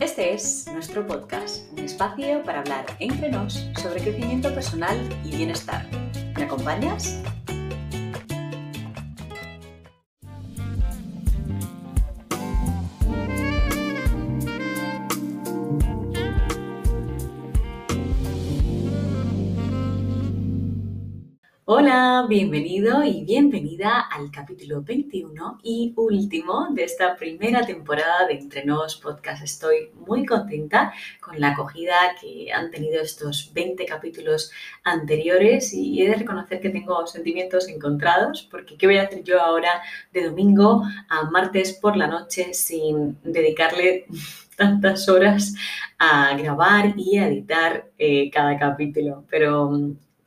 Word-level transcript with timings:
Este 0.00 0.32
es 0.32 0.66
nuestro 0.72 1.06
podcast, 1.06 1.70
un 1.72 1.80
espacio 1.80 2.42
para 2.42 2.60
hablar 2.60 2.86
entre 3.00 3.30
nos 3.30 3.68
sobre 3.82 4.00
crecimiento 4.00 4.52
personal 4.54 4.96
y 5.26 5.36
bienestar. 5.36 5.86
¿Me 6.38 6.44
acompañas? 6.44 7.22
Hola, 21.72 22.26
bienvenido 22.28 23.04
y 23.04 23.22
bienvenida 23.22 24.00
al 24.00 24.32
capítulo 24.32 24.82
21 24.82 25.60
y 25.62 25.92
último 25.94 26.66
de 26.72 26.82
esta 26.82 27.14
primera 27.14 27.64
temporada 27.64 28.26
de 28.26 28.34
Entre 28.34 28.64
Nos 28.64 28.96
Podcast. 28.96 29.44
Estoy 29.44 29.92
muy 29.94 30.26
contenta 30.26 30.92
con 31.20 31.38
la 31.38 31.50
acogida 31.50 31.94
que 32.20 32.52
han 32.52 32.72
tenido 32.72 33.00
estos 33.00 33.52
20 33.54 33.86
capítulos 33.86 34.50
anteriores 34.82 35.72
y 35.72 36.02
he 36.02 36.08
de 36.08 36.16
reconocer 36.16 36.60
que 36.60 36.70
tengo 36.70 37.06
sentimientos 37.06 37.68
encontrados 37.68 38.48
porque 38.50 38.76
¿qué 38.76 38.88
voy 38.88 38.96
a 38.96 39.04
hacer 39.04 39.22
yo 39.22 39.40
ahora 39.40 39.80
de 40.12 40.24
domingo 40.24 40.82
a 41.08 41.30
martes 41.30 41.74
por 41.74 41.96
la 41.96 42.08
noche 42.08 42.52
sin 42.52 43.16
dedicarle 43.22 44.06
tantas 44.56 45.08
horas 45.08 45.54
a 46.00 46.36
grabar 46.36 46.94
y 46.96 47.18
a 47.18 47.28
editar 47.28 47.92
eh, 47.96 48.28
cada 48.28 48.58
capítulo? 48.58 49.24
Pero 49.30 49.70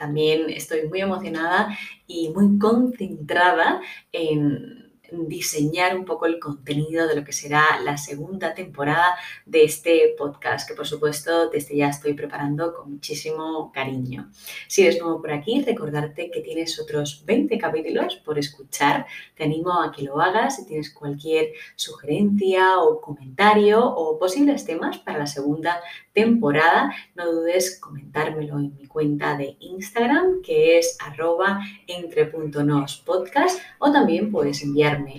también 0.04 0.50
estoy 0.50 0.90
muy 0.90 1.00
emocionada 1.00 1.78
y 2.08 2.30
muy 2.32 2.60
concentrada 2.60 3.80
en 4.12 4.83
diseñar 5.12 5.96
un 5.98 6.06
poco 6.06 6.26
el 6.26 6.40
contenido 6.40 7.08
de 7.08 7.16
lo 7.16 7.24
que 7.24 7.34
será 7.34 7.80
la 7.84 7.98
segunda 7.98 8.54
temporada 8.54 9.16
de 9.46 9.64
este 9.64 10.16
podcast, 10.18 10.68
que 10.68 10.76
por 10.76 10.88
supuesto 10.88 11.50
desde 11.50 11.78
ya 11.78 11.90
estoy 11.90 12.14
preparando 12.14 12.74
con 12.74 12.94
muchísimo 12.94 13.72
cariño. 13.74 14.32
Si 14.68 14.84
eres 14.84 15.00
nuevo 15.00 15.22
por 15.22 15.32
aquí, 15.32 15.62
recordarte 15.62 16.32
que 16.32 16.42
tienes 16.42 16.80
otros 16.80 17.24
20 17.26 17.58
capítulos 17.58 18.16
por 18.18 18.40
escuchar. 18.40 19.06
Te 19.36 19.44
animo 19.44 19.82
a 19.82 19.92
que 19.92 20.04
lo 20.04 20.20
hagas 20.20 20.56
si 20.56 20.66
tienes 20.66 20.94
cualquier 20.94 21.54
sugerencia 21.76 22.80
o 22.80 23.00
comentario 23.02 23.86
o 23.86 24.18
posibles 24.18 24.66
temas 24.66 24.98
para 25.00 25.20
la 25.20 25.28
segunda 25.28 25.82
temporada. 26.14 26.94
No 27.16 27.32
dudes 27.32 27.80
comentármelo 27.80 28.60
en 28.60 28.76
mi 28.76 28.88
cuenta 28.88 29.36
de 29.36 29.58
Instagram, 29.60 30.42
que 30.42 30.78
es 30.78 30.98
arroba 31.00 31.60
entre.nospodcast, 31.88 33.60
o 33.80 33.92
también 33.92 34.32
puedes 34.32 34.64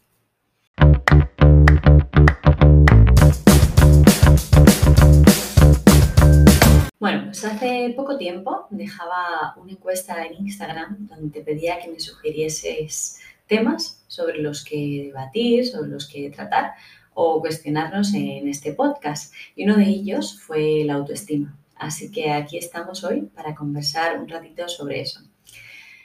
Bueno, 6.99 7.25
pues 7.25 7.45
hace 7.45 7.93
poco 7.97 8.17
tiempo 8.17 8.69
dejaba 8.71 9.55
una 9.57 9.73
encuesta 9.73 10.25
en 10.25 10.35
Instagram 10.35 11.09
donde 11.09 11.31
te 11.31 11.41
pedía 11.45 11.81
que 11.81 11.91
me 11.91 11.99
sugirieses 11.99 13.21
temas 13.49 14.05
sobre 14.07 14.41
los 14.41 14.65
que 14.65 15.07
debatir, 15.07 15.67
sobre 15.67 15.91
los 15.91 16.07
que 16.07 16.31
tratar 16.31 16.75
o 17.15 17.41
cuestionarnos 17.41 18.15
en 18.15 18.49
este 18.49 18.73
podcast. 18.73 19.33
Y 19.57 19.65
uno 19.65 19.77
de 19.77 19.85
ellos 19.85 20.41
fue 20.41 20.83
la 20.85 20.95
autoestima. 20.95 21.59
Así 21.77 22.11
que 22.11 22.31
aquí 22.31 22.59
estamos 22.59 23.03
hoy 23.05 23.23
para 23.23 23.55
conversar 23.55 24.21
un 24.21 24.29
ratito 24.29 24.69
sobre 24.69 25.01
eso. 25.01 25.21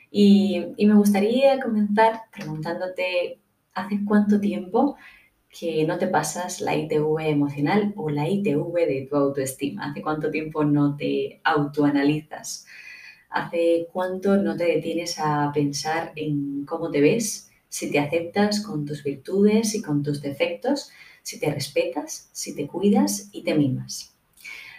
Y, 0.10 0.66
me 0.80 0.96
gustaría 0.96 1.60
comenzar 1.60 2.22
preguntándote, 2.32 3.40
¿hace 3.74 4.00
cuánto 4.06 4.40
tiempo 4.40 4.98
que 5.50 5.86
no 5.86 5.98
te 5.98 6.08
pasas 6.08 6.62
la 6.62 6.76
ITV 6.76 7.20
emocional 7.20 7.94
o 7.96 8.10
la 8.10 8.28
ITV 8.28 8.74
de 8.74 9.08
tu 9.10 9.16
autoestima? 9.16 9.86
¿Hace 9.86 10.02
cuánto 10.02 10.32
tiempo 10.32 10.64
no 10.64 10.96
te 10.96 11.42
autoanalizas? 11.44 12.66
¿Hace 13.30 13.88
cuánto 13.92 14.38
no 14.38 14.56
te 14.56 14.66
detienes 14.66 15.20
a 15.20 15.52
pensar 15.54 16.14
en 16.16 16.66
cómo 16.66 16.90
te 16.90 17.02
ves, 17.02 17.47
si 17.70 17.92
te 17.92 18.00
aceptas 18.00 18.62
con 18.62 18.86
tus 18.86 19.04
virtudes 19.04 19.76
y 19.76 19.82
con 19.82 20.04
tus 20.04 20.22
defectos, 20.22 20.90
si 21.22 21.40
te 21.40 21.52
respetas, 21.52 22.30
si 22.32 22.56
te 22.56 22.68
cuidas 22.68 23.30
y 23.32 23.44
te 23.44 23.54
mimas. 23.54 24.14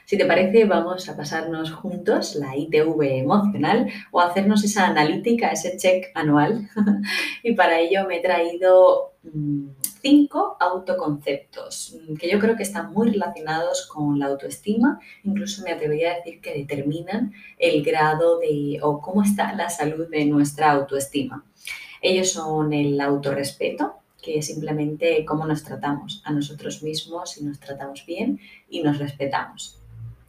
Si 0.08 0.16
te 0.16 0.24
parece, 0.24 0.64
vamos 0.64 1.06
a 1.10 1.16
pasarnos 1.18 1.70
juntos 1.70 2.34
la 2.34 2.56
ITV 2.56 3.02
emocional 3.20 3.92
o 4.10 4.20
hacernos 4.20 4.64
esa 4.64 4.86
analítica, 4.86 5.50
ese 5.50 5.76
check 5.76 6.06
anual. 6.14 6.70
y 7.42 7.52
para 7.52 7.78
ello 7.78 8.06
me 8.08 8.16
he 8.16 8.22
traído 8.22 9.12
mm, 9.22 9.68
cinco 10.00 10.56
autoconceptos 10.60 11.98
mm, 12.08 12.14
que 12.14 12.30
yo 12.30 12.38
creo 12.38 12.56
que 12.56 12.62
están 12.62 12.90
muy 12.90 13.10
relacionados 13.10 13.86
con 13.86 14.18
la 14.18 14.28
autoestima. 14.28 14.98
Incluso 15.24 15.62
me 15.62 15.72
atrevería 15.72 16.12
a 16.12 16.16
decir 16.16 16.40
que 16.40 16.54
determinan 16.54 17.34
el 17.58 17.84
grado 17.84 18.38
de 18.38 18.78
o 18.80 19.02
cómo 19.02 19.22
está 19.22 19.52
la 19.52 19.68
salud 19.68 20.08
de 20.08 20.24
nuestra 20.24 20.70
autoestima. 20.70 21.44
Ellos 22.00 22.32
son 22.32 22.72
el 22.72 23.00
autorrespeto, 23.00 23.94
que 24.20 24.38
es 24.38 24.46
simplemente 24.46 25.24
cómo 25.24 25.46
nos 25.46 25.64
tratamos 25.64 26.22
a 26.24 26.32
nosotros 26.32 26.82
mismos, 26.82 27.32
si 27.32 27.44
nos 27.44 27.58
tratamos 27.60 28.04
bien 28.06 28.40
y 28.68 28.82
nos 28.82 28.98
respetamos. 28.98 29.78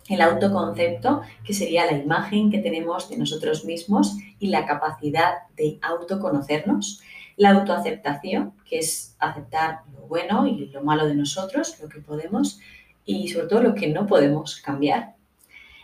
El 0.07 0.21
autoconcepto, 0.21 1.21
que 1.43 1.53
sería 1.53 1.85
la 1.85 1.97
imagen 1.97 2.49
que 2.49 2.57
tenemos 2.57 3.09
de 3.09 3.17
nosotros 3.17 3.63
mismos 3.63 4.17
y 4.39 4.47
la 4.47 4.65
capacidad 4.65 5.47
de 5.55 5.77
autoconocernos. 5.81 7.01
La 7.37 7.51
autoaceptación, 7.51 8.53
que 8.65 8.79
es 8.79 9.15
aceptar 9.19 9.81
lo 9.93 10.07
bueno 10.07 10.47
y 10.47 10.65
lo 10.67 10.81
malo 10.81 11.07
de 11.07 11.13
nosotros, 11.13 11.79
lo 11.79 11.89
que 11.89 11.99
podemos 11.99 12.59
y 13.05 13.27
sobre 13.27 13.47
todo 13.47 13.61
lo 13.61 13.75
que 13.75 13.87
no 13.87 14.07
podemos 14.07 14.59
cambiar. 14.61 15.15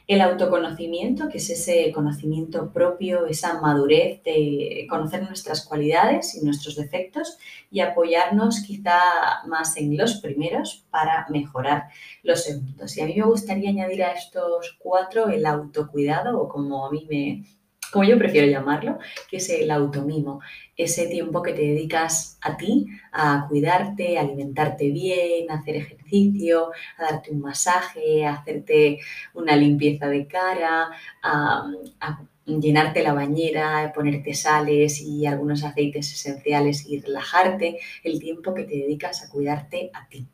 El 0.08 0.22
autoconocimiento, 0.22 1.30
que 1.30 1.40
es 1.40 1.50
ese 1.50 1.92
conocimiento 1.92 2.72
propio, 2.72 3.26
esa 3.26 3.60
madurez 3.60 4.22
de 4.24 4.86
conocer 4.88 5.24
nuestras 5.24 5.66
cualidades 5.66 6.36
y 6.36 6.46
nuestros 6.46 6.76
defectos 6.76 7.40
y 7.72 7.80
apoyarnos 7.80 8.62
quizá 8.62 9.00
más 9.48 9.76
en 9.78 9.98
los 9.98 10.22
primeros 10.22 10.86
para 10.92 11.26
mejorar 11.30 11.86
los 12.22 12.44
segundos. 12.44 12.96
Y 12.96 13.02
a 13.02 13.06
mí 13.08 13.16
me 13.16 13.26
gustaría 13.26 13.70
añadir 13.70 14.04
a 14.04 14.12
estos 14.12 14.78
cuatro 14.80 15.30
el 15.30 15.44
autocuidado 15.44 16.40
o 16.40 16.50
como 16.50 16.86
a 16.86 16.92
mí 16.92 17.08
me, 17.10 17.44
como 17.92 18.06
yo 18.06 18.18
prefiero 18.18 18.48
llamarlo, 18.48 19.00
que 19.30 19.38
es 19.38 19.50
el 19.50 19.72
automimo, 19.72 20.42
ese 20.78 21.08
tiempo 21.08 21.42
que 21.42 21.54
te 21.54 21.62
dedicas 21.62 22.38
a 22.42 22.58
ti, 22.58 22.88
a 23.12 23.46
cuidarte, 23.48 24.18
a 24.18 24.22
alimentarte 24.22 24.90
bien, 24.92 25.50
a 25.50 25.56
hacer 25.56 25.78
ejercicio, 25.78 26.72
a 26.98 27.04
darte 27.12 27.32
un 27.32 27.42
masaje, 27.42 28.26
a 28.26 28.34
hacerte 28.34 29.00
una 29.34 29.56
limpieza 29.56 30.08
de 30.08 30.28
cara, 30.28 30.90
a, 31.24 31.72
a 32.02 32.22
llenarte 32.46 33.04
la 33.04 33.14
bañera, 33.14 33.92
ponerte 33.96 34.34
sales 34.34 35.02
y 35.02 35.26
algunos 35.26 35.64
aceites 35.64 36.12
esenciales 36.14 36.86
y 36.88 37.00
relajarte, 37.00 37.80
el 38.04 38.20
tiempo 38.20 38.54
que 38.54 38.64
te 38.64 38.76
dedicas 38.76 39.24
a 39.24 39.30
cuidarte 39.30 39.90
a 39.94 40.08
ti. 40.08 40.28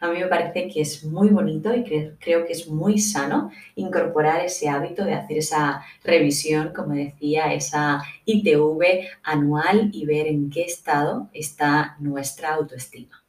A 0.00 0.08
mí 0.08 0.20
me 0.20 0.28
parece 0.28 0.68
que 0.68 0.80
es 0.80 1.04
muy 1.04 1.30
bonito 1.30 1.74
y 1.74 1.82
creo 1.82 2.46
que 2.46 2.52
es 2.52 2.68
muy 2.68 2.98
sano 2.98 3.50
incorporar 3.74 4.44
ese 4.44 4.68
hábito 4.68 5.04
de 5.04 5.14
hacer 5.14 5.38
esa 5.38 5.82
revisión, 6.04 6.72
como 6.74 6.94
decía, 6.94 7.52
esa 7.52 8.02
ITV 8.24 9.08
anual 9.24 9.90
y 9.92 10.06
ver 10.06 10.28
en 10.28 10.50
qué 10.50 10.62
estado 10.62 11.28
está 11.32 11.96
nuestra 11.98 12.54
autoestima. 12.54 13.24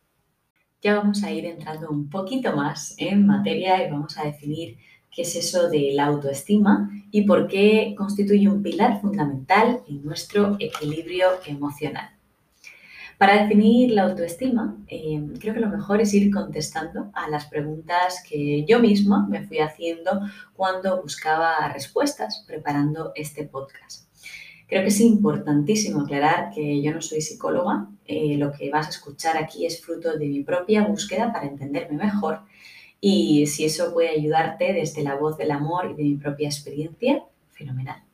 Ya 0.82 0.96
vamos 0.96 1.24
a 1.24 1.32
ir 1.32 1.46
entrando 1.46 1.90
un 1.90 2.08
poquito 2.10 2.56
más 2.56 2.94
en 3.00 3.26
materia 3.26 3.86
y 3.86 3.92
vamos 3.92 4.18
a 4.18 4.26
definir 4.26 4.78
qué 5.12 5.24
es 5.24 5.36
eso 5.36 5.70
de 5.70 5.92
la 5.94 6.06
autoestima 6.06 6.90
y 7.10 7.24
por 7.24 7.48
qué 7.48 7.96
constituye 7.98 8.48
un 8.48 8.62
pilar 8.62 9.02
fundamental 9.02 9.82
en 9.88 10.04
nuestro 10.04 10.56
equilibrio 10.60 11.30
emocional. 11.48 12.19
Para 13.20 13.42
definir 13.44 13.92
la 13.92 14.04
autoestima, 14.04 14.78
eh, 14.88 15.22
creo 15.42 15.54
que 15.54 15.60
lo 15.60 15.68
mejor 15.68 16.00
es 16.00 16.14
ir 16.14 16.34
contestando 16.34 17.12
a 17.14 17.30
las 17.30 17.48
preguntas 17.48 18.24
que 18.26 18.64
yo 18.66 18.80
misma 18.80 19.28
me 19.28 19.46
fui 19.46 19.60
haciendo 19.60 20.22
cuando 20.54 21.02
buscaba 21.02 21.68
respuestas 21.68 22.46
preparando 22.48 23.12
este 23.16 23.44
podcast. 23.44 24.08
Creo 24.68 24.84
que 24.84 24.88
es 24.88 25.02
importantísimo 25.02 26.04
aclarar 26.04 26.52
que 26.56 26.82
yo 26.82 26.94
no 26.94 27.02
soy 27.02 27.20
psicóloga, 27.20 27.90
eh, 28.06 28.38
lo 28.38 28.54
que 28.54 28.70
vas 28.70 28.88
a 28.88 28.92
escuchar 28.92 29.36
aquí 29.36 29.66
es 29.66 29.82
fruto 29.82 30.18
de 30.18 30.26
mi 30.26 30.42
propia 30.42 30.88
búsqueda 30.88 31.34
para 31.34 31.46
entenderme 31.46 31.98
mejor 31.98 32.44
y 33.02 33.48
si 33.48 33.66
eso 33.66 33.94
puede 33.94 34.12
ayudarte 34.12 34.72
desde 34.72 35.04
la 35.04 35.16
voz 35.16 35.38
del 35.38 35.52
amor 35.52 35.92
y 35.92 35.94
de 35.94 36.04
mi 36.04 36.16
propia 36.16 36.48
experiencia, 36.48 37.22
fenomenal. 37.50 38.09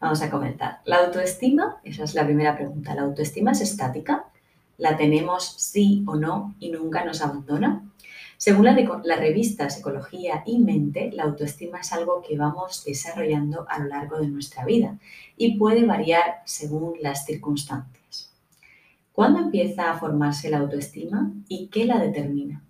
Vamos 0.00 0.22
a 0.22 0.30
comentar. 0.30 0.80
La 0.84 1.04
autoestima, 1.04 1.80
esa 1.84 2.04
es 2.04 2.14
la 2.14 2.24
primera 2.24 2.56
pregunta. 2.56 2.94
¿La 2.94 3.02
autoestima 3.02 3.52
es 3.52 3.60
estática? 3.60 4.26
¿La 4.76 4.96
tenemos 4.96 5.44
sí 5.58 6.04
o 6.06 6.16
no 6.16 6.54
y 6.58 6.70
nunca 6.70 7.04
nos 7.04 7.22
abandona? 7.22 7.82
Según 8.36 8.66
la, 8.66 9.16
revista 9.16 9.70
Psicología 9.70 10.42
y 10.44 10.58
Mente, 10.58 11.10
la 11.12 11.22
autoestima 11.22 11.80
es 11.80 11.92
algo 11.92 12.20
que 12.20 12.36
vamos 12.36 12.84
desarrollando 12.84 13.64
a 13.68 13.78
lo 13.78 13.86
largo 13.86 14.18
de 14.18 14.26
nuestra 14.26 14.64
vida 14.64 14.98
y 15.36 15.56
puede 15.56 15.86
variar 15.86 16.42
según 16.44 16.94
las 17.00 17.24
circunstancias. 17.24 18.32
¿Cuándo 19.12 19.38
empieza 19.38 19.90
a 19.90 19.98
formarse 19.98 20.50
la 20.50 20.58
autoestima 20.58 21.32
y 21.48 21.68
qué 21.68 21.84
la 21.86 21.98
determina? 21.98 22.62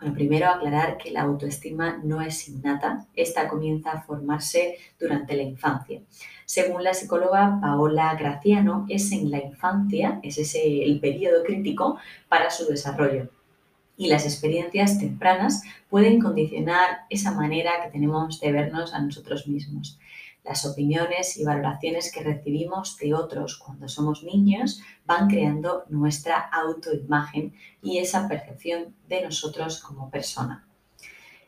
Bueno, 0.00 0.14
primero 0.14 0.48
aclarar 0.48 0.96
que 0.96 1.10
la 1.10 1.22
autoestima 1.22 2.00
no 2.02 2.22
es 2.22 2.48
innata, 2.48 3.06
esta 3.14 3.48
comienza 3.48 3.92
a 3.92 4.02
formarse 4.02 4.78
durante 4.98 5.36
la 5.36 5.42
infancia. 5.42 6.00
Según 6.46 6.82
la 6.82 6.94
psicóloga 6.94 7.58
Paola 7.60 8.14
Graciano, 8.14 8.86
es 8.88 9.12
en 9.12 9.30
la 9.30 9.44
infancia, 9.44 10.18
es 10.22 10.38
ese 10.38 10.84
el 10.84 11.00
periodo 11.00 11.44
crítico 11.44 11.98
para 12.28 12.50
su 12.50 12.66
desarrollo 12.66 13.28
y 14.00 14.08
las 14.08 14.24
experiencias 14.24 14.98
tempranas 14.98 15.62
pueden 15.90 16.20
condicionar 16.20 17.00
esa 17.10 17.32
manera 17.32 17.72
que 17.84 17.90
tenemos 17.90 18.40
de 18.40 18.50
vernos 18.50 18.94
a 18.94 19.02
nosotros 19.02 19.46
mismos. 19.46 19.98
Las 20.44 20.64
opiniones 20.64 21.36
y 21.36 21.44
valoraciones 21.44 22.10
que 22.12 22.22
recibimos 22.22 22.96
de 22.96 23.14
otros 23.14 23.58
cuando 23.58 23.88
somos 23.88 24.24
niños 24.24 24.80
van 25.04 25.28
creando 25.28 25.84
nuestra 25.88 26.38
autoimagen 26.38 27.54
y 27.82 27.98
esa 27.98 28.26
percepción 28.26 28.94
de 29.08 29.22
nosotros 29.22 29.80
como 29.80 30.10
persona. 30.10 30.66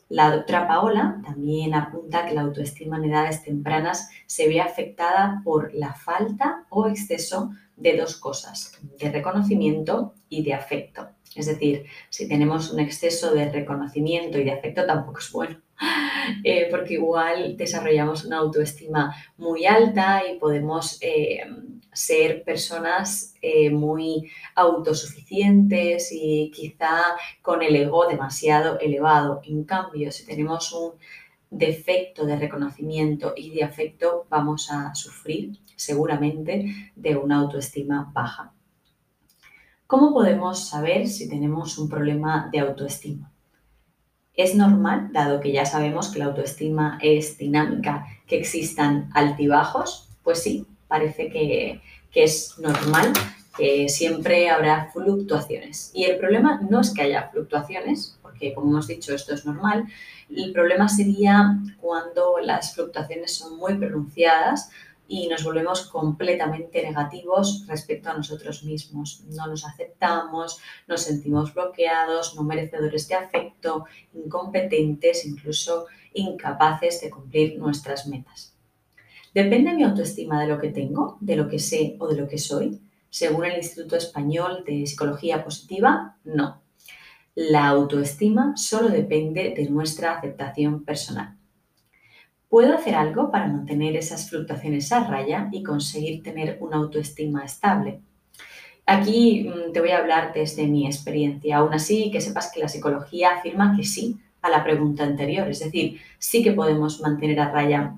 La 0.08 0.30
doctora 0.30 0.68
Paola 0.68 1.22
también 1.24 1.72
apunta 1.72 2.26
que 2.26 2.34
la 2.34 2.42
autoestima 2.42 2.98
en 2.98 3.04
edades 3.04 3.42
tempranas 3.42 4.10
se 4.26 4.46
ve 4.46 4.60
afectada 4.60 5.40
por 5.42 5.72
la 5.72 5.94
falta 5.94 6.66
o 6.68 6.86
exceso 6.86 7.52
de 7.76 7.96
dos 7.96 8.16
cosas, 8.16 8.78
de 8.98 9.10
reconocimiento 9.10 10.12
y 10.28 10.42
de 10.44 10.52
afecto. 10.52 11.08
Es 11.34 11.46
decir, 11.46 11.86
si 12.10 12.28
tenemos 12.28 12.70
un 12.70 12.80
exceso 12.80 13.32
de 13.32 13.50
reconocimiento 13.50 14.38
y 14.38 14.44
de 14.44 14.52
afecto 14.52 14.84
tampoco 14.84 15.18
es 15.18 15.32
bueno, 15.32 15.60
eh, 16.44 16.68
porque 16.70 16.94
igual 16.94 17.56
desarrollamos 17.56 18.24
una 18.24 18.38
autoestima 18.38 19.14
muy 19.38 19.64
alta 19.64 20.22
y 20.30 20.38
podemos 20.38 20.98
eh, 21.00 21.40
ser 21.92 22.42
personas 22.44 23.34
eh, 23.40 23.70
muy 23.70 24.30
autosuficientes 24.54 26.10
y 26.12 26.50
quizá 26.54 27.00
con 27.40 27.62
el 27.62 27.76
ego 27.76 28.06
demasiado 28.06 28.78
elevado. 28.78 29.40
En 29.44 29.64
cambio, 29.64 30.12
si 30.12 30.26
tenemos 30.26 30.72
un 30.72 30.92
defecto 31.50 32.24
de 32.24 32.36
reconocimiento 32.36 33.34
y 33.36 33.50
de 33.50 33.64
afecto, 33.64 34.26
vamos 34.28 34.70
a 34.70 34.94
sufrir 34.94 35.58
seguramente 35.76 36.92
de 36.94 37.16
una 37.16 37.38
autoestima 37.38 38.10
baja. 38.12 38.52
¿Cómo 39.92 40.14
podemos 40.14 40.70
saber 40.70 41.06
si 41.06 41.28
tenemos 41.28 41.76
un 41.76 41.86
problema 41.86 42.48
de 42.50 42.60
autoestima? 42.60 43.30
¿Es 44.32 44.54
normal, 44.54 45.10
dado 45.12 45.38
que 45.38 45.52
ya 45.52 45.66
sabemos 45.66 46.08
que 46.08 46.18
la 46.18 46.24
autoestima 46.24 46.98
es 47.02 47.36
dinámica, 47.36 48.06
que 48.26 48.38
existan 48.38 49.10
altibajos? 49.12 50.08
Pues 50.22 50.42
sí, 50.42 50.66
parece 50.88 51.28
que, 51.28 51.82
es 52.14 52.58
normal, 52.58 53.12
que 53.54 53.90
siempre 53.90 54.48
habrá 54.48 54.88
fluctuaciones. 54.94 55.90
Y 55.92 56.04
el 56.04 56.16
problema 56.16 56.62
no 56.70 56.80
es 56.80 56.94
que 56.94 57.02
haya 57.02 57.28
fluctuaciones, 57.28 58.18
porque 58.22 58.54
como 58.54 58.70
hemos 58.70 58.86
dicho 58.86 59.14
esto 59.14 59.34
es 59.34 59.44
normal, 59.44 59.84
el 60.34 60.54
problema 60.54 60.88
sería 60.88 61.58
cuando 61.82 62.38
las 62.42 62.74
fluctuaciones 62.74 63.34
son 63.34 63.58
muy 63.58 63.74
pronunciadas 63.74 64.70
y 65.12 65.28
nos 65.28 65.44
volvemos 65.44 65.82
completamente 65.88 66.82
negativos 66.82 67.66
respecto 67.66 68.08
a 68.08 68.14
nosotros 68.14 68.64
mismos. 68.64 69.22
No 69.28 69.46
nos 69.46 69.66
aceptamos, 69.66 70.58
nos 70.88 71.02
sentimos 71.02 71.52
bloqueados, 71.52 72.34
no 72.34 72.42
merecedores 72.44 73.06
de 73.08 73.16
afecto, 73.16 73.84
incompetentes, 74.14 75.26
incluso 75.26 75.84
incapaces 76.14 77.02
de 77.02 77.10
cumplir 77.10 77.58
nuestras 77.58 78.06
metas. 78.06 78.56
¿Depende 79.34 79.74
mi 79.74 79.82
autoestima 79.82 80.40
de 80.40 80.48
lo 80.48 80.58
que 80.58 80.70
tengo, 80.70 81.18
de 81.20 81.36
lo 81.36 81.46
que 81.46 81.58
sé 81.58 81.94
o 81.98 82.08
de 82.08 82.16
lo 82.16 82.26
que 82.26 82.38
soy? 82.38 82.80
Según 83.10 83.44
el 83.44 83.58
Instituto 83.58 83.96
Español 83.96 84.64
de 84.66 84.86
Psicología 84.86 85.44
Positiva, 85.44 86.16
no. 86.24 86.62
La 87.34 87.68
autoestima 87.68 88.56
solo 88.56 88.88
depende 88.88 89.52
de 89.54 89.68
nuestra 89.68 90.16
aceptación 90.16 90.84
personal. 90.84 91.36
¿Puedo 92.52 92.74
hacer 92.74 92.94
algo 92.96 93.30
para 93.30 93.46
mantener 93.46 93.96
esas 93.96 94.28
fluctuaciones 94.28 94.92
a 94.92 95.08
raya 95.08 95.48
y 95.52 95.62
conseguir 95.62 96.22
tener 96.22 96.58
una 96.60 96.76
autoestima 96.76 97.46
estable? 97.46 98.02
Aquí 98.84 99.48
mm, 99.48 99.72
te 99.72 99.80
voy 99.80 99.88
a 99.88 99.96
hablar 99.96 100.34
desde 100.34 100.66
mi 100.66 100.86
experiencia. 100.86 101.56
Aún 101.56 101.72
así, 101.72 102.10
que 102.10 102.20
sepas 102.20 102.52
que 102.52 102.60
la 102.60 102.68
psicología 102.68 103.38
afirma 103.38 103.74
que 103.74 103.84
sí 103.84 104.18
a 104.42 104.50
la 104.50 104.62
pregunta 104.62 105.02
anterior. 105.02 105.48
Es 105.48 105.60
decir, 105.60 105.98
sí 106.18 106.42
que 106.42 106.52
podemos 106.52 107.00
mantener 107.00 107.40
a 107.40 107.50
raya 107.50 107.94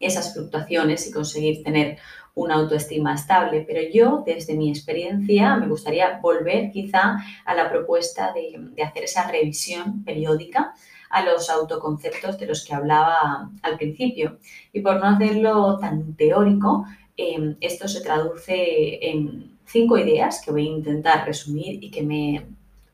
esas 0.00 0.32
fluctuaciones 0.32 1.06
y 1.06 1.12
conseguir 1.12 1.62
tener 1.62 1.98
una 2.34 2.54
autoestima 2.54 3.12
estable. 3.12 3.62
Pero 3.68 3.82
yo, 3.92 4.22
desde 4.24 4.54
mi 4.54 4.70
experiencia, 4.70 5.56
me 5.56 5.68
gustaría 5.68 6.18
volver 6.18 6.70
quizá 6.70 7.18
a 7.44 7.54
la 7.54 7.68
propuesta 7.68 8.32
de, 8.32 8.54
de 8.74 8.82
hacer 8.84 9.04
esa 9.04 9.30
revisión 9.30 10.02
periódica 10.02 10.72
a 11.12 11.22
los 11.22 11.50
autoconceptos 11.50 12.38
de 12.38 12.46
los 12.46 12.64
que 12.64 12.74
hablaba 12.74 13.50
al 13.62 13.76
principio. 13.76 14.38
Y 14.72 14.80
por 14.80 14.98
no 14.98 15.08
hacerlo 15.08 15.78
tan 15.78 16.14
teórico, 16.14 16.86
em, 17.16 17.56
esto 17.60 17.86
se 17.86 18.00
traduce 18.00 18.98
en 19.08 19.58
cinco 19.66 19.98
ideas 19.98 20.42
que 20.42 20.50
voy 20.50 20.66
a 20.66 20.70
intentar 20.70 21.26
resumir 21.26 21.84
y 21.84 21.90
que 21.90 22.02
me, 22.02 22.46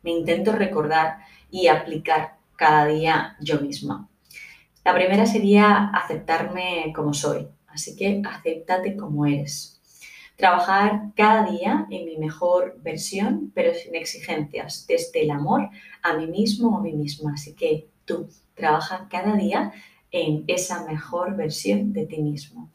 me 0.03 0.11
intento 0.11 0.53
recordar 0.53 1.19
y 1.51 1.69
aplicar 1.69 2.37
cada 2.57 2.87
día 2.87 3.37
yo 3.41 3.61
misma. 3.61 4.09
La 4.85 4.95
primera 4.95 5.25
sería 5.25 5.91
aceptarme 5.95 6.93
como 6.95 7.15
soy, 7.15 7.47
así 7.69 7.95
que 7.95 8.21
acéptate 8.29 8.97
como 8.97 9.27
eres. 9.27 9.81
Trabajar 10.35 11.13
cada 11.15 11.49
día 11.51 11.87
en 11.91 12.05
mi 12.07 12.17
mejor 12.17 12.79
versión, 12.83 13.53
pero 13.55 13.75
sin 13.75 13.95
exigencias, 13.95 14.87
desde 14.89 15.23
el 15.23 15.31
amor 15.31 15.69
a 16.03 16.17
mí 16.17 16.27
mismo 16.27 16.71
o 16.71 16.79
a 16.79 16.83
mí 16.83 16.93
misma. 16.93 17.35
Así 17.35 17.55
que 17.55 17.89
tú. 18.09 18.29
Trabaja 18.55 19.07
cada 19.09 19.37
día 19.37 19.73
en 20.11 20.43
esa 20.49 20.85
mejor 20.85 21.37
versión 21.37 21.93
de 21.93 22.07
ti 22.07 22.21
mismo. 22.21 22.71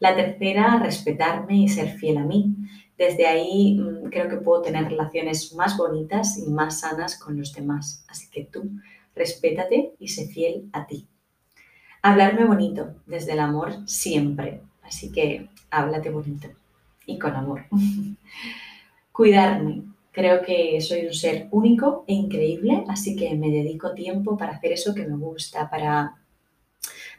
La 0.00 0.16
tercera, 0.16 0.80
respetarme 0.82 1.58
y 1.58 1.68
ser 1.68 1.90
fiel 1.90 2.18
a 2.18 2.24
mí. 2.24 2.56
Desde 2.98 3.26
ahí 3.26 3.78
mm, 3.78 4.10
creo 4.10 4.28
que 4.28 4.38
puedo 4.38 4.62
tener 4.62 4.88
relaciones 4.88 5.54
más 5.54 5.76
bonitas 5.76 6.38
y 6.38 6.50
más 6.50 6.80
sanas 6.80 7.16
con 7.16 7.38
los 7.38 7.52
demás. 7.52 8.04
Así 8.08 8.28
que 8.30 8.44
tú, 8.44 8.70
respétate 9.14 9.92
y 10.00 10.08
sé 10.08 10.26
fiel 10.26 10.68
a 10.72 10.86
ti. 10.86 11.06
Hablarme 12.02 12.44
bonito, 12.44 12.96
desde 13.06 13.32
el 13.32 13.40
amor 13.40 13.88
siempre. 13.88 14.62
Así 14.82 15.12
que 15.12 15.48
háblate 15.70 16.10
bonito 16.10 16.48
y 17.06 17.18
con 17.18 17.34
amor. 17.34 17.64
Cuidarme, 19.12 19.84
Creo 20.14 20.42
que 20.42 20.80
soy 20.80 21.06
un 21.06 21.12
ser 21.12 21.48
único 21.50 22.04
e 22.06 22.14
increíble, 22.14 22.84
así 22.88 23.16
que 23.16 23.34
me 23.34 23.50
dedico 23.50 23.94
tiempo 23.94 24.36
para 24.36 24.52
hacer 24.52 24.70
eso 24.70 24.94
que 24.94 25.04
me 25.04 25.16
gusta, 25.16 25.68
para 25.68 26.14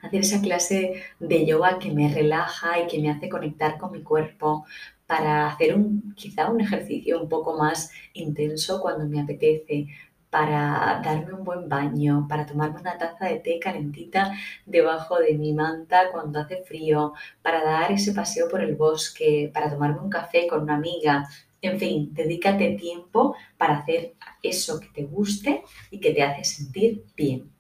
hacer 0.02 0.22
esa 0.22 0.42
clase 0.42 1.04
de 1.20 1.46
yoga 1.46 1.78
que 1.78 1.92
me 1.92 2.14
relaja 2.14 2.80
y 2.80 2.88
que 2.88 3.00
me 3.00 3.10
hace 3.10 3.28
conectar 3.28 3.78
con 3.78 3.92
mi 3.92 4.02
cuerpo, 4.02 4.66
para 5.08 5.48
hacer 5.50 5.76
un, 5.76 6.14
quizá 6.16 6.50
un 6.50 6.62
ejercicio 6.62 7.22
un 7.22 7.28
poco 7.28 7.58
más 7.58 7.92
intenso 8.14 8.80
cuando 8.82 9.06
me 9.06 9.20
apetece, 9.20 9.88
para 10.30 11.02
darme 11.04 11.34
un 11.34 11.44
buen 11.44 11.68
baño, 11.68 12.28
para 12.30 12.46
tomarme 12.46 12.80
una 12.82 12.98
taza 12.98 13.26
de 13.26 13.40
té 13.40 13.60
calentita 13.60 14.34
debajo 14.66 15.18
de 15.20 15.34
mi 15.38 15.54
manta 15.54 16.12
cuando 16.12 16.40
hace 16.40 16.64
frío, 16.64 17.14
para 17.42 17.62
dar 17.64 17.92
ese 17.92 18.14
paseo 18.14 18.48
por 18.50 18.62
el 18.62 18.76
bosque, 18.76 19.52
para 19.54 19.70
tomarme 19.70 20.00
un 20.00 20.10
café 20.10 20.48
con 20.48 20.64
una 20.64 20.76
amiga, 20.76 21.28
en 21.66 21.80
fin, 21.80 22.14
dedícate 22.14 22.72
tiempo 22.72 23.36
para 23.58 23.80
hacer 23.80 24.16
eso 24.42 24.80
que 24.80 24.88
te 24.88 25.04
guste 25.04 25.64
y 25.92 26.00
que 26.00 26.12
te 26.12 26.24
hace 26.24 26.44
sentir 26.44 27.04
bien. 27.16 27.52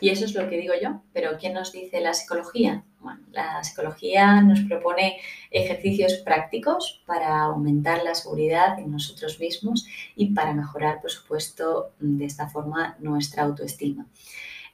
Y 0.00 0.08
eso 0.08 0.24
es 0.24 0.34
lo 0.34 0.48
que 0.48 0.58
digo 0.58 0.72
yo, 0.80 1.02
pero 1.12 1.36
¿qué 1.38 1.50
nos 1.50 1.72
dice 1.72 2.00
la 2.00 2.14
psicología? 2.14 2.84
Bueno, 3.00 3.20
la 3.32 3.62
psicología 3.62 4.40
nos 4.40 4.60
propone 4.60 5.18
ejercicios 5.50 6.14
prácticos 6.24 7.02
para 7.06 7.40
aumentar 7.40 8.02
la 8.02 8.14
seguridad 8.14 8.78
en 8.78 8.90
nosotros 8.90 9.38
mismos 9.38 9.86
y 10.16 10.32
para 10.32 10.54
mejorar, 10.54 11.00
por 11.00 11.10
supuesto, 11.10 11.92
de 11.98 12.24
esta 12.24 12.48
forma 12.48 12.96
nuestra 12.98 13.42
autoestima. 13.44 14.06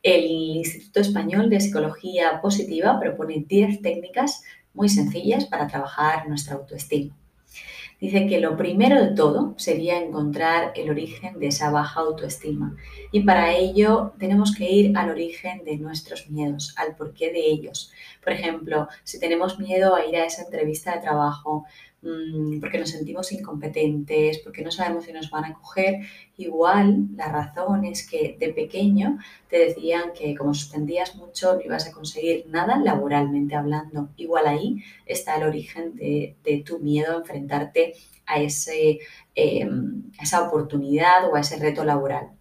El 0.03 0.27
Instituto 0.27 1.01
Español 1.01 1.51
de 1.51 1.61
Psicología 1.61 2.41
Positiva 2.41 2.99
propone 3.01 3.45
10 3.49 3.83
técnicas 3.83 4.45
muy 4.75 4.89
sencillas 4.89 5.47
para 5.47 5.67
trabajar 5.67 6.29
nuestra 6.29 6.55
autoestima. 6.55 7.17
Dice 7.99 8.27
que 8.27 8.41
lo 8.41 8.59
primero 8.59 9.03
de 9.03 9.15
todo 9.15 9.55
sería 9.57 9.99
encontrar 9.99 10.73
el 10.77 10.91
origen 10.91 11.39
de 11.39 11.47
esa 11.47 11.71
baja 11.71 12.01
autoestima 12.01 12.77
y 13.11 13.21
para 13.21 13.55
ello 13.55 14.13
tenemos 14.19 14.55
que 14.55 14.71
ir 14.71 14.97
al 14.99 15.09
origen 15.09 15.65
de 15.65 15.79
nuestros 15.79 16.29
miedos, 16.29 16.75
al 16.77 16.95
porqué 16.95 17.33
de 17.33 17.47
ellos. 17.47 17.91
Por 18.23 18.35
ejemplo, 18.35 18.89
si 19.03 19.19
tenemos 19.19 19.59
miedo 19.59 19.95
a 19.95 20.05
ir 20.05 20.15
a 20.17 20.27
esa 20.27 20.43
entrevista 20.43 20.95
de 20.95 21.01
trabajo, 21.01 21.65
mm, 22.03 22.61
porque 22.61 22.79
nos 22.79 22.91
sentimos 22.91 23.33
incompetentes, 23.33 24.39
porque 24.39 24.63
no 24.63 24.71
sabemos 24.71 25.05
si 25.05 25.13
nos 25.13 25.31
van 25.31 25.45
a 25.47 25.55
coger, 25.55 26.01
igual 26.37 27.09
la 27.17 27.29
razón 27.29 27.85
es 27.85 28.09
que 28.09 28.37
de 28.39 28.53
pequeño 28.53 29.19
te 29.49 29.59
decían 29.59 30.13
que 30.13 30.35
como 30.35 30.55
suspendías 30.55 31.17
mucho 31.17 31.55
no 31.55 31.63
ibas 31.63 31.87
a 31.89 31.93
conseguir 31.93 32.47
nada 32.49 32.79
laboralmente 32.79 33.55
hablando. 33.55 34.11
Igual 34.17 34.47
ahí 34.47 34.83
está 35.07 35.37
el 35.37 35.45
origen 35.45 35.97
de, 35.97 36.63
tu 36.65 36.79
miedo 36.79 37.13
a 37.13 37.19
enfrentarte 37.19 37.95
em, 39.35 40.03
a 40.19 40.23
esa 40.23 40.43
oportunidad 40.43 41.31
o 41.31 41.37
a 41.37 41.41
ese 41.41 41.57
reto 41.59 41.85
laboral. 41.85 42.37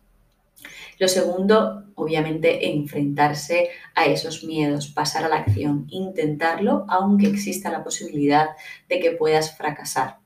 Lo 1.00 1.08
segundo, 1.08 1.86
obviamente, 1.96 2.70
enfrentarse 2.72 3.70
a 3.96 4.06
esos 4.06 4.44
miedos, 4.44 4.88
pasar 4.88 5.26
a 5.26 5.30
la 5.30 5.38
acción, 5.38 5.88
intentarlo, 5.90 6.86
aunque 6.88 7.28
exista 7.28 7.72
la 7.72 7.84
posibilidad 7.84 8.50
de 8.90 9.00
que 9.00 9.12
puedas 9.12 9.58
fracasar. 9.58 10.20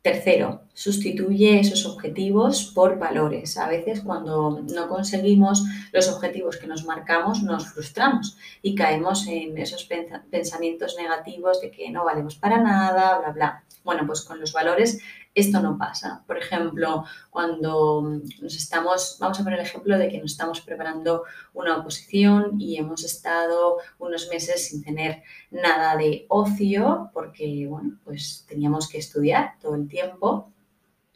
Tercero, 0.00 0.62
sustituye 0.74 1.58
esos 1.58 1.84
objetivos 1.84 2.70
por 2.72 2.98
valores. 2.98 3.58
A 3.58 3.68
veces 3.68 4.00
cuando 4.00 4.62
no 4.72 4.88
conseguimos 4.88 5.64
los 5.92 6.08
objetivos 6.08 6.56
que 6.56 6.68
nos 6.68 6.84
marcamos 6.84 7.42
nos 7.42 7.66
frustramos 7.66 8.38
y 8.62 8.76
caemos 8.76 9.26
en 9.26 9.58
esos 9.58 9.88
pensamientos 10.30 10.96
negativos 10.96 11.60
de 11.60 11.72
que 11.72 11.90
no 11.90 12.04
valemos 12.04 12.36
para 12.36 12.58
nada, 12.58 13.18
bla, 13.18 13.32
bla. 13.32 13.64
Bueno, 13.82 14.06
pues 14.06 14.22
con 14.22 14.38
los 14.38 14.52
valores 14.52 15.00
esto 15.34 15.60
no 15.60 15.78
pasa. 15.78 16.24
Por 16.26 16.38
ejemplo, 16.38 17.04
cuando 17.30 18.20
nos 18.40 18.56
estamos, 18.56 19.16
vamos 19.20 19.38
a 19.38 19.44
poner 19.44 19.60
el 19.60 19.66
ejemplo 19.66 19.98
de 19.98 20.08
que 20.08 20.18
nos 20.18 20.32
estamos 20.32 20.60
preparando 20.60 21.24
una 21.54 21.76
oposición 21.76 22.60
y 22.60 22.76
hemos 22.76 23.04
estado 23.04 23.78
unos 23.98 24.28
meses 24.28 24.68
sin 24.68 24.82
tener 24.82 25.22
nada 25.50 25.96
de 25.96 26.26
ocio 26.28 27.10
porque, 27.12 27.66
bueno, 27.68 27.98
pues 28.04 28.44
teníamos 28.48 28.88
que 28.88 28.98
estudiar 28.98 29.54
todo 29.60 29.74
el 29.76 29.88
tiempo 29.88 30.52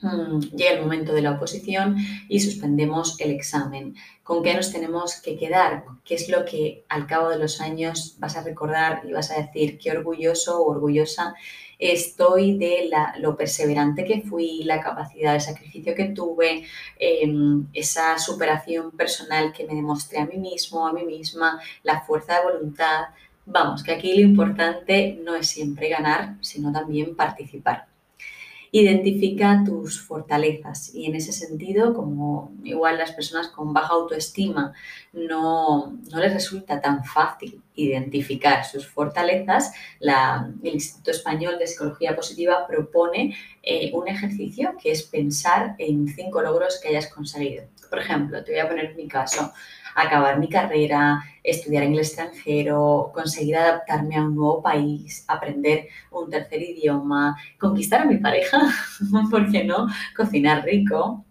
mm, 0.01 0.41
llega 0.57 0.73
el 0.73 0.83
momento 0.83 1.13
de 1.15 1.23
la 1.23 1.33
oposición 1.33 1.97
y 2.29 2.41
suspendemos 2.41 3.21
el 3.21 3.33
examen. 3.33 3.95
¿Con 4.23 4.43
qué 4.43 4.55
nos 4.55 4.71
tenemos 4.71 5.21
que 5.21 5.37
quedar? 5.37 5.85
¿Qué 6.05 6.15
es 6.15 6.29
lo 6.29 6.45
que 6.45 6.85
al 6.89 7.07
cabo 7.07 7.29
de 7.29 7.39
los 7.39 7.61
años 7.61 8.17
vas 8.19 8.37
a 8.37 8.45
recordar 8.45 9.03
y 9.05 9.13
vas 9.13 9.31
a 9.33 9.43
decir 9.43 9.79
qué 9.79 9.91
orgulloso 9.91 10.61
o 10.61 10.71
orgullosa 10.71 11.35
estoy 11.83 12.57
de 12.59 12.89
lo 13.19 13.37
perseverante 13.37 14.05
que 14.05 14.23
fui, 14.23 14.63
la 14.65 14.81
capacidad 14.81 15.33
de 15.33 15.41
sacrificio 15.41 15.95
que 15.95 16.07
tuve, 16.11 16.65
em, 16.99 17.67
esa 17.73 18.19
superación 18.19 18.93
personal 18.93 19.53
que 19.53 19.67
me 19.67 19.75
demostré 19.75 20.21
a 20.21 20.27
mí 20.27 20.39
mismo, 20.39 20.87
a 20.87 20.93
mí 20.93 21.05
misma, 21.05 21.61
la 21.83 22.01
fuerza 22.03 22.39
de 22.39 22.45
voluntad. 22.53 23.07
Vamos, 23.47 23.83
que 23.83 23.93
aquí 23.93 24.15
lo 24.15 24.23
importante 24.23 25.19
no 25.25 25.35
es 25.35 25.49
siempre 25.49 25.89
ganar, 25.89 26.37
sino 26.41 26.73
también 26.73 27.17
participar. 27.17 27.92
Identifica 28.75 29.63
tus 29.67 30.01
fortalezas 30.01 30.95
y 30.95 31.05
en 31.05 31.15
ese 31.15 31.31
sentido, 31.31 31.93
como 31.93 32.53
igual 32.65 32.97
las 32.97 33.13
personas 33.13 33.49
con 33.49 33.75
baja 33.75 33.93
autoestima 33.93 34.73
no, 35.13 35.99
les 36.11 36.33
resulta 36.33 36.81
tan 36.81 37.05
fácil 37.05 37.61
identificar 37.75 38.65
sus 38.65 38.87
fortalezas, 38.87 39.75
el 40.01 40.73
Instituto 40.73 41.11
Español 41.11 41.59
de 41.59 41.67
Psicología 41.67 42.17
Positiva 42.17 42.67
propone 42.67 43.37
eh, 43.63 43.91
un 43.93 44.09
ejercicio 44.09 44.75
que 44.83 44.91
es 44.91 45.03
pensar 45.03 45.75
en 45.77 46.09
cinco 46.09 46.41
logros 46.41 46.81
que 46.81 46.89
hayas 46.89 47.09
conseguido. 47.09 47.65
Por 47.91 47.99
ejemplo, 47.99 48.43
te 48.43 48.53
voy 48.53 48.61
a 48.61 48.69
poner 48.69 48.95
mi 48.97 49.07
caso 49.07 49.53
acabar 49.95 50.39
mi 50.39 50.49
carrera, 50.49 51.23
estudiar 51.43 51.85
en 51.85 51.93
el 51.93 52.01
extranjero, 52.01 53.11
conseguir 53.15 53.57
adaptarme 53.57 54.17
a 54.17 54.23
un 54.23 54.37
nuevo 54.37 54.63
país, 54.63 55.25
aprender 55.29 55.89
un 56.11 56.31
tercer 56.31 56.63
idioma, 56.63 57.37
conquistar 57.59 58.03
a 58.03 58.05
mi 58.05 58.19
pareja, 58.19 58.61
¿por 59.31 59.51
qué 59.51 59.65
no? 59.65 59.87
Cocinar 60.17 60.65
rico, 60.65 61.25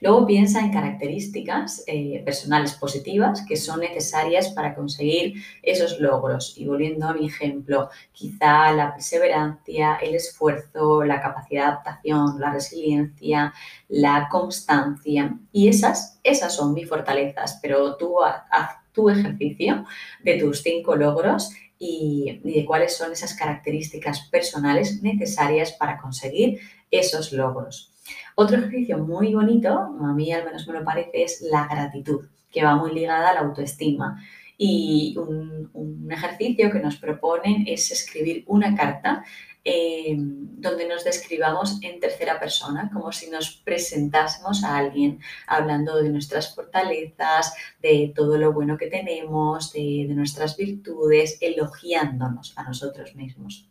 Luego 0.00 0.26
piensa 0.26 0.60
en 0.60 0.72
características 0.72 1.84
eh, 1.86 2.22
personales 2.24 2.74
positivas 2.74 3.44
que 3.46 3.56
son 3.56 3.80
necesarias 3.80 4.48
para 4.48 4.74
conseguir 4.74 5.34
esos 5.62 6.00
logros. 6.00 6.54
Y 6.56 6.66
volviendo 6.66 7.06
a 7.08 7.14
mi 7.14 7.26
ejemplo, 7.26 7.88
quizá 8.12 8.72
la 8.72 8.92
perseverancia, 8.92 9.96
el 9.96 10.14
esfuerzo, 10.14 11.04
la 11.04 11.20
capacidad 11.20 11.62
de 11.62 11.68
adaptación, 11.68 12.40
la 12.40 12.52
resiliencia, 12.52 13.54
la 13.88 14.28
constancia. 14.30 15.38
Y 15.52 15.68
esas, 15.68 16.20
esas 16.22 16.54
son 16.54 16.74
mis 16.74 16.88
fortalezas, 16.88 17.58
pero 17.62 17.96
tú 17.96 18.22
haz 18.22 18.76
tu 18.92 19.10
ejercicio 19.10 19.84
de 20.24 20.38
tus 20.38 20.62
cinco 20.62 20.96
logros 20.96 21.50
y, 21.78 22.40
de 22.42 22.64
cuáles 22.64 22.96
son 22.96 23.12
esas 23.12 23.34
características 23.34 24.28
personales 24.30 25.02
necesarias 25.02 25.72
para 25.72 25.98
conseguir 25.98 26.60
esos 26.90 27.32
logros. 27.32 27.92
Otro 28.34 28.58
ejercicio 28.58 28.98
muy 28.98 29.34
bonito, 29.34 29.70
a 29.70 30.12
mí 30.14 30.32
al 30.32 30.44
menos 30.44 30.66
me 30.66 30.74
lo 30.74 30.84
parece, 30.84 31.10
es 31.22 31.40
la 31.40 31.66
gratitud, 31.66 32.26
que 32.50 32.62
va 32.62 32.76
muy 32.76 32.92
ligada 32.92 33.30
a 33.30 33.34
la 33.34 33.40
autoestima. 33.40 34.22
Y 34.58 35.16
un, 35.18 36.08
ejercicio 36.10 36.70
que 36.70 36.78
nos 36.80 36.96
proponen 36.96 37.64
es 37.66 37.90
escribir 37.90 38.44
una 38.46 38.74
carta 38.74 39.24
em, 39.64 40.60
donde 40.60 40.86
nos 40.86 41.04
describamos 41.04 41.78
en 41.82 41.98
tercera 42.00 42.38
persona, 42.38 42.90
como 42.92 43.10
si 43.12 43.28
nos 43.28 43.56
presentásemos 43.64 44.64
a 44.64 44.78
alguien, 44.78 45.18
hablando 45.46 45.96
de 46.00 46.10
nuestras 46.10 46.54
fortalezas, 46.54 47.54
de 47.82 48.12
todo 48.14 48.38
lo 48.38 48.52
bueno 48.52 48.78
que 48.78 48.86
tenemos, 48.86 49.72
de 49.72 50.06
nuestras 50.10 50.56
virtudes, 50.56 51.38
elogiándonos 51.40 52.56
a 52.56 52.64
nosotros 52.64 53.14
mismos. 53.14 53.68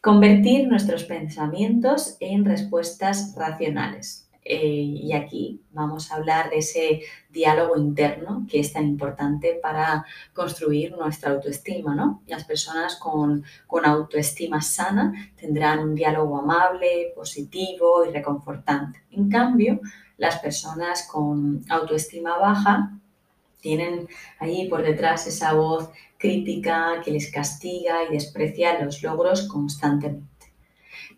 Convertir 0.00 0.68
nuestros 0.68 1.04
pensamientos 1.04 2.16
en 2.20 2.44
respuestas 2.44 3.34
racionales. 3.36 4.26
Eh, 4.48 5.00
y 5.02 5.12
aquí 5.12 5.60
vamos 5.72 6.12
a 6.12 6.16
hablar 6.16 6.50
de 6.50 6.58
ese 6.58 7.00
diálogo 7.30 7.76
interno 7.76 8.46
que 8.48 8.60
es 8.60 8.72
tan 8.72 8.86
importante 8.86 9.58
para 9.60 10.04
construir 10.32 10.96
nuestra 10.96 11.32
autoestima. 11.32 11.96
¿no? 11.96 12.22
Las 12.28 12.44
personas 12.44 12.94
con, 12.94 13.44
con 13.66 13.84
autoestima 13.84 14.62
sana 14.62 15.32
tendrán 15.34 15.80
un 15.80 15.96
diálogo 15.96 16.38
amable, 16.38 17.12
positivo 17.16 18.04
y 18.04 18.12
reconfortante. 18.12 19.02
En 19.10 19.28
cambio, 19.28 19.80
las 20.16 20.38
personas 20.38 21.08
con 21.10 21.64
autoestima 21.68 22.38
baja 22.38 23.00
tienen 23.66 24.06
ahí 24.38 24.68
por 24.68 24.82
detrás 24.84 25.26
esa 25.26 25.52
voz 25.54 25.90
crítica 26.18 27.02
que 27.04 27.10
les 27.10 27.32
castiga 27.32 28.04
y 28.04 28.12
desprecia 28.12 28.80
los 28.80 29.02
logros 29.02 29.48
constantemente. 29.48 30.52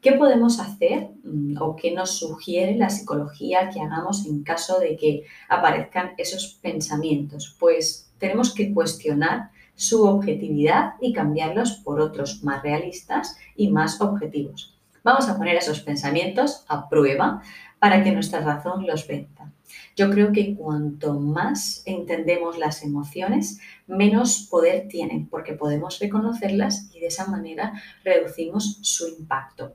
¿Qué 0.01 0.13
podemos 0.13 0.59
hacer 0.59 1.11
mm, 1.25 1.61
o 1.61 1.77
qué 1.77 1.93
nos 1.93 2.19
sugiere 2.19 2.75
la 2.75 2.89
psicología 2.89 3.69
que 3.69 3.83
hagamos 3.83 4.25
en 4.25 4.45
caso 4.45 4.81
de 4.81 4.97
que 4.97 5.25
aparezcan 5.51 6.13
esos 6.17 6.59
pensamientos? 6.63 7.55
Pues 7.61 8.11
tenemos 8.17 8.55
que 8.55 8.73
cuestionar 8.73 9.51
su 9.75 10.05
objetividad 10.05 10.95
y 11.03 11.13
cambiarlos 11.13 11.73
por 11.85 12.01
otros 12.01 12.43
más 12.43 12.63
realistas 12.63 13.37
y 13.57 13.69
más 13.71 14.01
objetivos. 14.01 14.75
Vamos 15.05 15.29
a 15.29 15.37
poner 15.37 15.57
esos 15.57 15.81
pensamientos 15.81 16.65
a 16.67 16.89
prueba 16.89 17.43
para 17.79 18.03
que 18.03 18.13
nuestra 18.13 18.41
razón 18.41 18.87
los 18.87 19.07
venda. 19.07 19.53
Yo 19.97 20.11
creo 20.11 20.33
que 20.33 20.55
cuanto 20.55 21.19
más 21.19 21.83
entendemos 21.87 22.59
las 22.59 22.83
emociones, 22.83 23.61
menos 23.87 24.47
poder 24.51 24.89
tienen, 24.89 25.29
porque 25.29 25.55
podemos 25.55 25.99
reconocerlas 25.99 26.91
y 26.95 27.01
de 27.01 27.07
esa 27.07 27.27
manera 27.27 27.73
reducimos 28.05 28.79
su 28.83 29.09
impacto. 29.09 29.75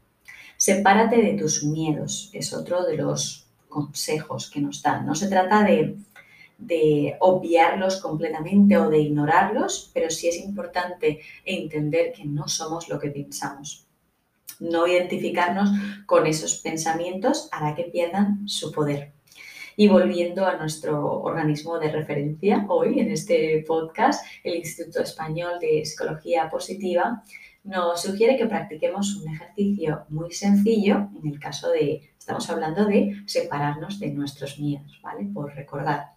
Sepárate 0.57 1.17
de 1.21 1.33
tus 1.33 1.63
miedos, 1.63 2.29
es 2.33 2.53
otro 2.53 2.85
de 2.85 2.97
los 2.97 3.43
consejos 3.73 4.49
que 4.49 4.61
nos 4.61 4.81
dan. 4.81 5.05
No 5.05 5.15
se 5.15 5.27
trata 5.27 5.63
de, 5.63 5.97
obviarlos 7.19 7.99
completamente 7.99 8.77
o 8.77 8.89
de 8.89 8.99
ignorarlos, 8.99 9.91
pero 9.93 10.09
sí 10.09 10.29
es 10.29 10.37
importante 10.37 11.19
entender 11.43 12.13
que 12.13 12.23
no 12.23 12.47
somos 12.47 12.87
lo 12.87 12.99
que 12.99 13.09
pensamos. 13.09 13.85
No 14.59 14.87
identificarnos 14.87 15.69
con 16.05 16.25
esos 16.27 16.55
pensamientos 16.59 17.49
hará 17.51 17.75
que 17.75 17.83
pierdan 17.83 18.47
su 18.47 18.71
poder. 18.71 19.11
Y 19.75 19.87
volviendo 19.87 20.45
a 20.45 20.57
nuestro 20.57 21.21
organismo 21.21 21.79
de 21.79 21.91
referencia 21.91 22.65
hoy 22.69 22.99
en 22.99 23.11
este 23.11 23.63
podcast, 23.67 24.23
el 24.43 24.55
Instituto 24.55 25.01
Español 25.01 25.53
de 25.59 25.83
Psicología 25.83 26.47
Positiva 26.49 27.23
nos 27.63 28.03
sugiere 28.03 28.37
que 28.37 28.45
practiquemos 28.45 29.15
un 29.15 29.33
ejercicio 29.33 30.05
muy 30.09 30.31
sencillo 30.31 31.09
en 31.23 31.31
el 31.31 31.39
caso 31.39 31.71
de, 31.71 32.11
estamos 32.19 32.47
hablando 32.51 32.85
de 32.85 33.15
separarnos 33.25 33.99
de 33.99 34.11
nuestros 34.11 34.59
miedos, 34.59 34.99
¿vale? 35.01 35.25
Por 35.33 35.55
recordar. 35.55 36.11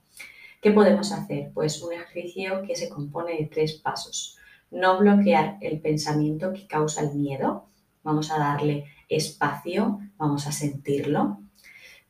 ¿Qué 0.60 0.72
podemos 0.72 1.12
hacer? 1.12 1.50
Pues 1.54 1.82
un 1.82 1.94
ejercicio 1.94 2.62
que 2.66 2.76
se 2.76 2.90
compone 2.90 3.38
de 3.38 3.46
tres 3.46 3.74
pasos. 3.74 4.36
No 4.70 4.98
bloquear 4.98 5.56
el 5.62 5.80
pensamiento 5.80 6.52
que 6.52 6.66
causa 6.66 7.02
el 7.02 7.14
miedo. 7.14 7.68
Vamos 8.02 8.30
a 8.30 8.38
darle 8.38 8.84
espacio, 9.08 10.00
vamos 10.18 10.46
a 10.46 10.52
sentirlo. 10.52 11.38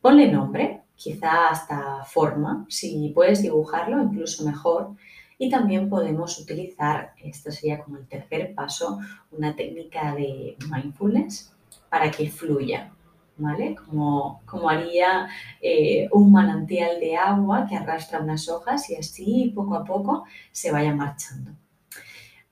Ponle 0.01 0.31
nombre, 0.31 0.81
quizá 0.97 1.49
hasta 1.49 2.03
forma, 2.03 2.65
si 2.67 3.11
puedes 3.15 3.41
dibujarlo, 3.41 4.01
incluso 4.01 4.43
mejor. 4.43 4.95
Y 5.37 5.49
también 5.49 5.87
podemos 5.87 6.39
utilizar, 6.39 7.13
esto 7.23 7.51
sería 7.51 7.81
como 7.83 7.97
el 7.97 8.07
tercer 8.07 8.55
paso, 8.55 8.99
una 9.31 9.55
técnica 9.55 10.15
de 10.15 10.57
mindfulness 10.69 11.53
para 11.89 12.09
que 12.09 12.29
fluya, 12.29 12.91
¿vale? 13.37 13.75
Como, 13.75 14.41
como 14.45 14.67
haría 14.67 15.29
eh, 15.61 16.09
un 16.11 16.31
manantial 16.31 16.99
de 16.99 17.15
agua 17.15 17.67
que 17.69 17.75
arrastra 17.75 18.19
unas 18.19 18.49
hojas 18.49 18.89
y 18.89 18.95
así 18.95 19.51
poco 19.55 19.75
a 19.75 19.85
poco 19.85 20.25
se 20.51 20.71
vaya 20.71 20.95
marchando. 20.95 21.51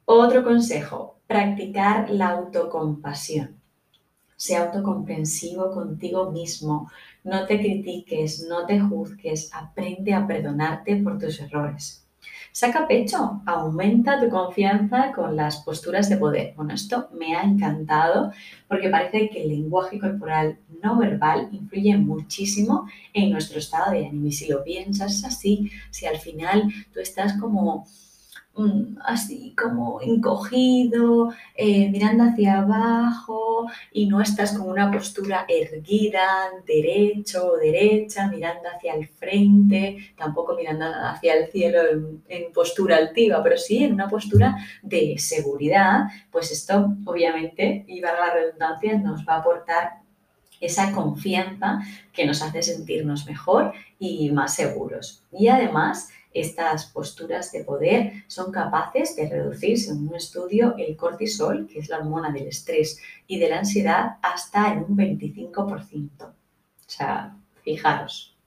Otro 0.05 0.43
consejo, 0.43 1.17
practicar 1.25 2.11
la 2.11 2.29
autocompasión. 2.29 3.59
Sea 4.35 4.65
autocomprensivo 4.65 5.71
contigo 5.71 6.29
mismo, 6.31 6.91
no 7.25 7.46
te 7.46 7.58
critiques, 7.60 8.46
no 8.48 8.65
te 8.65 8.79
juzgues, 8.79 9.50
aprende 9.53 10.13
a 10.13 10.25
perdonarte 10.25 10.96
por 10.98 11.17
tus 11.20 11.41
errores. 11.41 12.05
Saca 12.51 12.88
pecho, 12.88 13.41
aumenta 13.46 14.20
tu 14.20 14.29
confianza 14.29 15.12
con 15.13 15.36
las 15.36 15.58
posturas 15.58 16.08
de 16.08 16.17
poder. 16.17 16.53
Bueno, 16.55 16.74
esto 16.74 17.10
me 17.13 17.36
ha 17.36 17.44
encantado 17.44 18.32
porque 18.70 18.89
parece 18.89 19.29
que 19.29 19.44
el 19.44 19.50
lenguaje 19.50 20.00
corporal 20.00 20.60
no 20.82 20.98
verbal 20.98 21.50
influye 21.51 21.98
muchísimo 21.98 22.88
en 23.13 23.32
nuestro 23.32 23.60
estado 23.60 23.91
de 23.91 24.08
ánimo. 24.08 24.27
Y 24.27 24.32
si 24.32 24.48
lo 24.48 24.63
piensas 24.63 25.25
así, 25.25 25.70
si 25.91 26.05
al 26.05 26.17
final 26.17 26.72
tú 26.94 27.01
estás 27.01 27.34
como 27.39 27.86
así 29.03 29.53
como 29.55 30.01
encogido, 30.01 31.33
eh, 31.55 31.89
mirando 31.89 32.24
hacia 32.24 32.59
abajo 32.59 33.67
y 33.91 34.07
no 34.07 34.21
estás 34.21 34.57
con 34.57 34.69
una 34.69 34.91
postura 34.91 35.45
erguida, 35.47 36.50
derecho 36.65 37.47
o 37.47 37.57
derecha, 37.57 38.27
mirando 38.27 38.69
hacia 38.74 38.93
el 38.95 39.07
frente, 39.07 40.13
tampoco 40.17 40.55
mirando 40.55 40.85
hacia 40.85 41.33
el 41.35 41.51
cielo 41.51 41.81
en, 42.27 42.53
postura 42.53 42.97
altiva, 42.97 43.43
pero 43.43 43.57
sí 43.57 43.83
en 43.83 43.93
una 43.93 44.07
postura 44.07 44.55
de 44.81 45.15
seguridad, 45.17 46.05
pues 46.31 46.51
esto 46.51 46.95
obviamente, 47.05 47.83
y 47.88 48.00
valga 48.00 48.27
la 48.27 48.33
redundancia, 48.33 48.97
nos 48.97 49.25
va 49.27 49.35
a 49.35 49.39
aportar 49.39 50.05
esa 50.62 50.93
confianza 50.93 51.79
que 52.13 52.25
nos 52.25 52.41
hace 52.41 52.63
sentirnos 52.63 53.25
mejor 53.25 53.74
y 54.00 54.31
más 54.31 54.55
seguros. 54.55 55.24
Y 55.31 55.50
además, 55.50 56.09
estas 56.36 56.88
posturas 56.88 57.51
de 57.54 57.63
poder 57.63 58.25
son 58.27 58.51
capaces 58.51 59.15
de 59.15 59.30
reducir, 59.30 59.80
según 59.80 60.10
un 60.10 60.15
estudio, 60.15 60.75
el 60.77 60.96
cortisol, 60.98 61.65
que 61.65 61.80
es 61.80 61.89
la 61.89 62.00
hormona 62.00 62.32
del 62.32 62.48
estrés 62.48 63.01
y 63.25 63.39
de 63.39 63.50
la 63.50 63.60
ansiedad, 63.60 64.18
hasta 64.22 64.74
en 64.74 64.80
un 64.80 64.98
25%. 64.98 66.25
O 66.25 66.34
sea, 66.86 67.38
fijaros. 67.63 68.38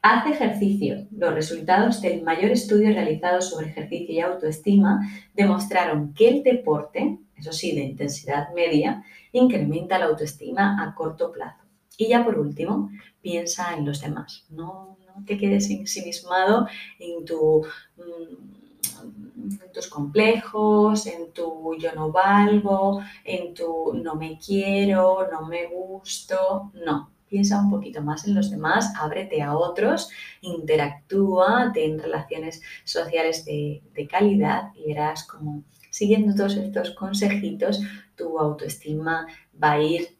Haz 0.00 0.26
ejercicio. 0.26 1.06
Los 1.10 1.34
resultados 1.34 2.00
del 2.00 2.22
mayor 2.22 2.50
estudio 2.50 2.92
realizado 2.92 3.42
sobre 3.42 3.68
ejercicio 3.68 4.14
y 4.14 4.20
autoestima 4.20 5.00
demostraron 5.34 6.14
que 6.14 6.28
el 6.28 6.42
deporte, 6.42 7.18
eso 7.36 7.52
sí, 7.52 7.74
de 7.74 7.82
intensidad 7.82 8.54
media, 8.54 9.04
incrementa 9.32 9.98
la 9.98 10.06
autoestima 10.06 10.82
a 10.82 10.94
corto 10.94 11.30
plazo. 11.30 11.67
Y 11.98 12.08
ya 12.08 12.24
por 12.24 12.38
último, 12.38 12.90
piensa 13.20 13.74
en 13.74 13.84
los 13.84 14.00
demás. 14.00 14.46
No 14.50 14.96
te 15.26 15.36
quedes 15.36 15.68
ensimismado 15.68 16.68
en, 17.00 17.24
tu, 17.24 17.66
mm, 17.96 19.72
tus 19.74 19.88
complejos, 19.88 21.06
en 21.08 21.32
tu 21.32 21.74
yo 21.76 21.92
no 21.96 22.12
valgo, 22.12 23.02
en 23.24 23.52
tu 23.52 23.92
no 23.94 24.14
me 24.14 24.38
quiero, 24.38 25.28
no 25.30 25.46
me 25.48 25.66
gusto. 25.66 26.70
No, 26.86 27.10
piensa 27.28 27.60
un 27.60 27.70
poquito 27.70 28.00
más 28.00 28.28
en 28.28 28.36
los 28.36 28.48
demás, 28.48 28.92
ábrete 28.96 29.42
a 29.42 29.56
otros, 29.56 30.08
interactúa, 30.40 31.72
ten 31.74 31.98
relaciones 31.98 32.62
sociales 32.84 33.44
de, 33.44 33.82
de, 33.92 34.06
calidad 34.06 34.70
y 34.76 34.86
verás 34.86 35.26
como 35.26 35.64
siguiendo 35.90 36.32
todos 36.32 36.56
estos 36.56 36.92
consejitos, 36.92 37.80
tu 38.14 38.38
autoestima 38.38 39.26
va 39.60 39.72
a 39.72 39.82
ir 39.82 40.17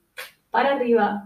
para 0.50 0.74
arriba. 0.74 1.24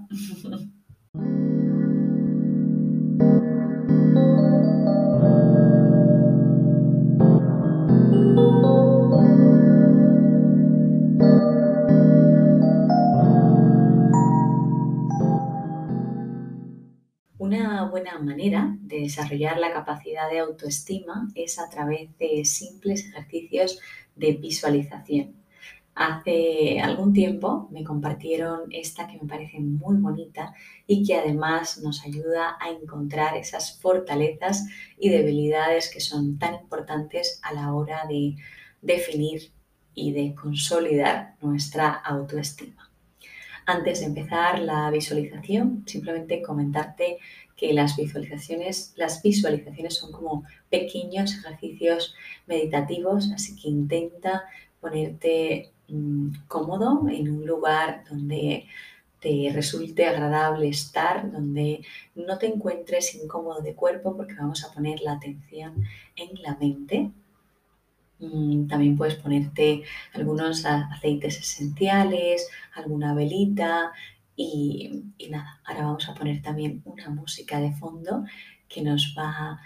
buena 17.93 18.19
manera 18.19 18.75
de 18.81 19.01
desarrollar 19.01 19.59
la 19.59 19.71
capacidad 19.71 20.31
de 20.31 20.39
autoestima 20.39 21.29
es 21.35 21.59
a 21.59 21.69
través 21.69 22.17
de 22.17 22.43
simples 22.47 23.05
ejercicios 23.07 23.79
de 24.17 24.33
visualización. 24.33 25.42
Hace 25.95 26.81
algún 26.81 27.13
tiempo 27.13 27.69
me 27.71 27.85
compartieron 27.85 28.63
esta 28.71 29.07
que 29.07 29.19
me 29.19 29.29
parece 29.29 29.61
muy 29.61 29.97
bonita 29.99 30.55
y 30.87 31.07
que 31.07 31.17
además 31.17 31.79
nos 31.83 32.03
ayuda 32.05 32.57
a 32.61 32.71
encontrar 32.71 33.37
esas 33.37 33.79
fortalezas 33.79 34.67
y 34.99 35.11
debilidades 35.11 35.91
que 35.93 36.01
son 36.01 36.39
tan 36.39 36.55
importantes 36.55 37.41
a 37.43 37.53
la 37.53 37.75
hora 37.75 38.07
de 38.09 38.37
definir 38.81 39.53
y 39.95 40.13
de 40.13 40.35
consolidar 40.35 41.37
nuestra 41.43 41.91
autoestima. 41.93 42.91
Antes 43.67 44.01
de 44.01 44.07
empezar 44.07 44.61
la 44.61 44.91
visualización, 44.91 45.85
simplemente 45.87 46.43
comentarte 46.43 47.19
que 47.55 47.73
las 47.75 47.97
visualizaciones, 47.97 48.93
las 48.97 49.23
visualizaciones 49.23 49.95
son 49.95 50.11
como 50.11 50.45
pequeños 50.69 51.35
ejercicios 51.35 52.15
meditativos, 52.47 53.31
así 53.33 53.55
que 53.55 53.69
intenta 53.69 54.45
ponerte 54.81 55.71
cómodo 56.49 57.09
en 57.09 57.31
un 57.31 57.47
lugar 57.47 58.05
donde 58.09 58.67
te 59.21 59.51
resulte 59.53 60.07
agradable 60.07 60.69
estar, 60.69 61.31
donde 61.31 61.85
no 62.15 62.39
te 62.39 62.47
encuentres 62.47 63.15
incómodo 63.15 63.61
de 63.61 63.75
cuerpo, 63.75 64.17
porque 64.17 64.35
vamos 64.35 64.65
a 64.65 64.73
poner 64.73 65.01
la 65.01 65.13
atención 65.13 65.85
en 66.17 66.43
la 66.43 66.57
mente. 66.57 67.11
Mm, 68.19 68.67
también 68.67 68.97
puedes 68.97 69.15
ponerte 69.15 69.85
algunos 70.13 70.65
aceites 70.65 71.39
esenciales, 71.39 72.49
alguna 72.75 73.15
velita, 73.15 73.93
y, 74.35 75.05
nada, 75.31 75.61
ahora 75.65 75.85
vamos 75.85 76.09
a 76.09 76.15
poner 76.15 76.43
también 76.43 76.83
una 76.85 77.11
música 77.11 77.61
de 77.61 77.73
fondo 77.73 78.25
que 78.69 78.83
nos 78.83 79.15
va 79.17 79.61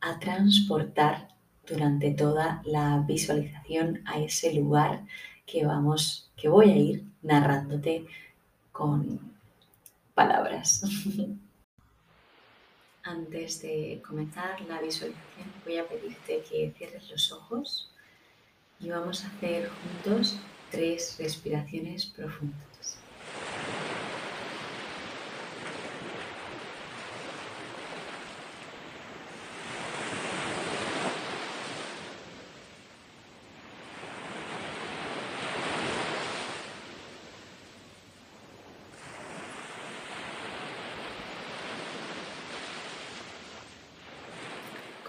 a 0.00 0.18
transportar 0.18 1.28
durante 1.66 2.10
toda 2.12 2.62
la 2.64 3.04
visualización 3.06 4.02
a 4.04 4.20
ese 4.20 4.52
lugar 4.52 5.04
que 5.46 5.64
vamos, 5.64 6.30
que 6.36 6.48
voy 6.48 6.70
a 6.70 6.76
ir 6.76 7.04
narrándote 7.22 8.06
con 8.70 9.20
palabras. 10.14 10.82
Antes 13.04 13.62
de 13.62 14.00
comenzar 14.06 14.60
la 14.62 14.80
visualización 14.80 15.52
voy 15.64 15.78
a 15.78 15.88
pedirte 15.88 16.42
que 16.48 16.72
cierres 16.76 17.10
los 17.10 17.32
ojos 17.32 17.90
y 18.78 18.90
vamos 18.90 19.24
a 19.24 19.28
hacer 19.28 19.68
juntos 19.68 20.38
tres 20.70 21.16
respiraciones 21.18 22.06
profundas. 22.06 22.71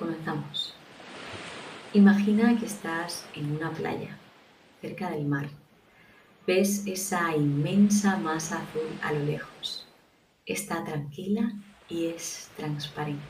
Comenzamos. 0.03 0.73
Imagina 1.93 2.59
que 2.59 2.65
estás 2.65 3.25
en 3.35 3.55
una 3.55 3.71
playa, 3.71 4.17
cerca 4.81 5.09
del 5.09 5.23
mar. 5.23 5.47
Ves 6.45 6.85
esa 6.85 7.33
inmensa 7.33 8.17
masa 8.17 8.57
azul 8.57 8.99
a 9.01 9.13
lo 9.13 9.23
lejos. 9.23 9.87
Está 10.45 10.83
tranquila 10.83 11.53
y 11.87 12.07
es 12.07 12.51
transparente. 12.57 13.23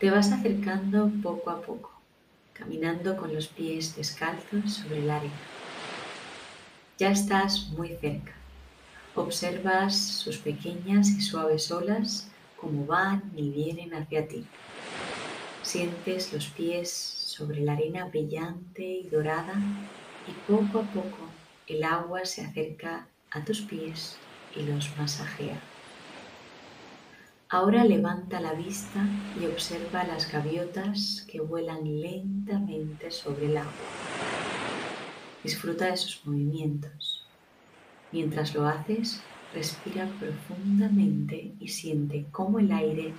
Te 0.00 0.10
vas 0.10 0.32
acercando 0.32 1.12
poco 1.22 1.50
a 1.50 1.60
poco, 1.60 1.92
caminando 2.54 3.14
con 3.14 3.34
los 3.34 3.46
pies 3.48 3.96
descalzos 3.96 4.72
sobre 4.72 5.00
el 5.00 5.10
arena. 5.10 5.34
Ya 6.96 7.10
estás 7.10 7.68
muy 7.68 7.90
cerca. 8.00 8.32
Observas 9.14 9.94
sus 9.94 10.38
pequeñas 10.38 11.10
y 11.10 11.20
suaves 11.20 11.70
olas 11.70 12.30
como 12.56 12.86
van 12.86 13.30
y 13.36 13.50
vienen 13.50 13.92
hacia 13.92 14.26
ti. 14.26 14.46
Sientes 15.64 16.30
los 16.34 16.48
pies 16.48 16.90
sobre 16.90 17.62
la 17.62 17.72
arena 17.72 18.04
brillante 18.04 18.84
y 18.84 19.08
dorada 19.08 19.54
y 20.28 20.52
poco 20.52 20.80
a 20.80 20.82
poco 20.82 21.30
el 21.66 21.82
agua 21.84 22.26
se 22.26 22.44
acerca 22.44 23.08
a 23.30 23.42
tus 23.46 23.62
pies 23.62 24.18
y 24.54 24.62
los 24.64 24.94
masajea. 24.98 25.58
Ahora 27.48 27.82
levanta 27.82 28.40
la 28.40 28.52
vista 28.52 29.06
y 29.40 29.46
observa 29.46 30.04
las 30.04 30.30
gaviotas 30.30 31.26
que 31.32 31.40
vuelan 31.40 31.98
lentamente 31.98 33.10
sobre 33.10 33.46
el 33.46 33.56
agua. 33.56 33.72
Disfruta 35.42 35.86
de 35.86 35.96
sus 35.96 36.26
movimientos. 36.26 37.24
Mientras 38.12 38.54
lo 38.54 38.68
haces, 38.68 39.22
respira 39.54 40.08
profundamente 40.20 41.54
y 41.58 41.68
siente 41.68 42.26
cómo 42.32 42.58
el 42.58 42.70
aire 42.70 43.14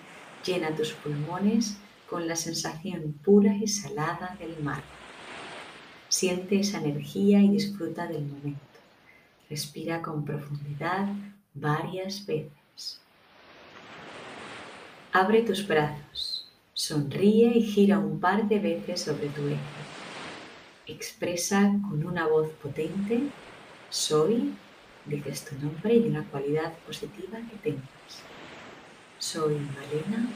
llena 0.46 0.76
tus 0.76 0.94
pulmones 0.94 1.80
con 2.10 2.28
la 2.28 2.36
sensación 2.36 3.14
pura 3.24 3.56
y 3.56 3.68
salada 3.68 4.36
del 4.40 4.62
mar. 4.64 4.84
Siente 6.08 6.60
esa 6.60 6.78
energía 6.78 7.42
y 7.42 7.50
disfruta 7.50 8.08
del 8.08 8.26
momento. 8.26 8.62
Respira 9.50 10.02
con 10.02 10.24
profundidad 10.24 11.08
varias 11.54 12.26
veces. 12.26 13.00
Abre 15.12 15.44
tus 15.44 15.66
brazos, 15.68 16.52
sonríe 16.74 17.58
y 17.58 17.64
gira 17.64 18.00
un 18.00 18.20
par 18.20 18.48
de 18.48 18.60
veces 18.60 19.02
sobre 19.02 19.30
tu 19.30 19.48
eje. 19.48 19.60
Expresa 20.88 21.72
con 21.90 22.06
una 22.06 22.28
voz 22.28 22.50
potente, 22.62 23.22
soy, 23.90 24.54
dices 25.06 25.46
tu 25.46 25.56
nombre 25.66 25.96
y 25.96 26.08
una 26.08 26.24
cualidad 26.26 26.74
positiva 26.86 27.40
que 27.50 27.58
tengas. 27.58 28.22
Soy 29.18 29.56
Malena, 29.56 30.28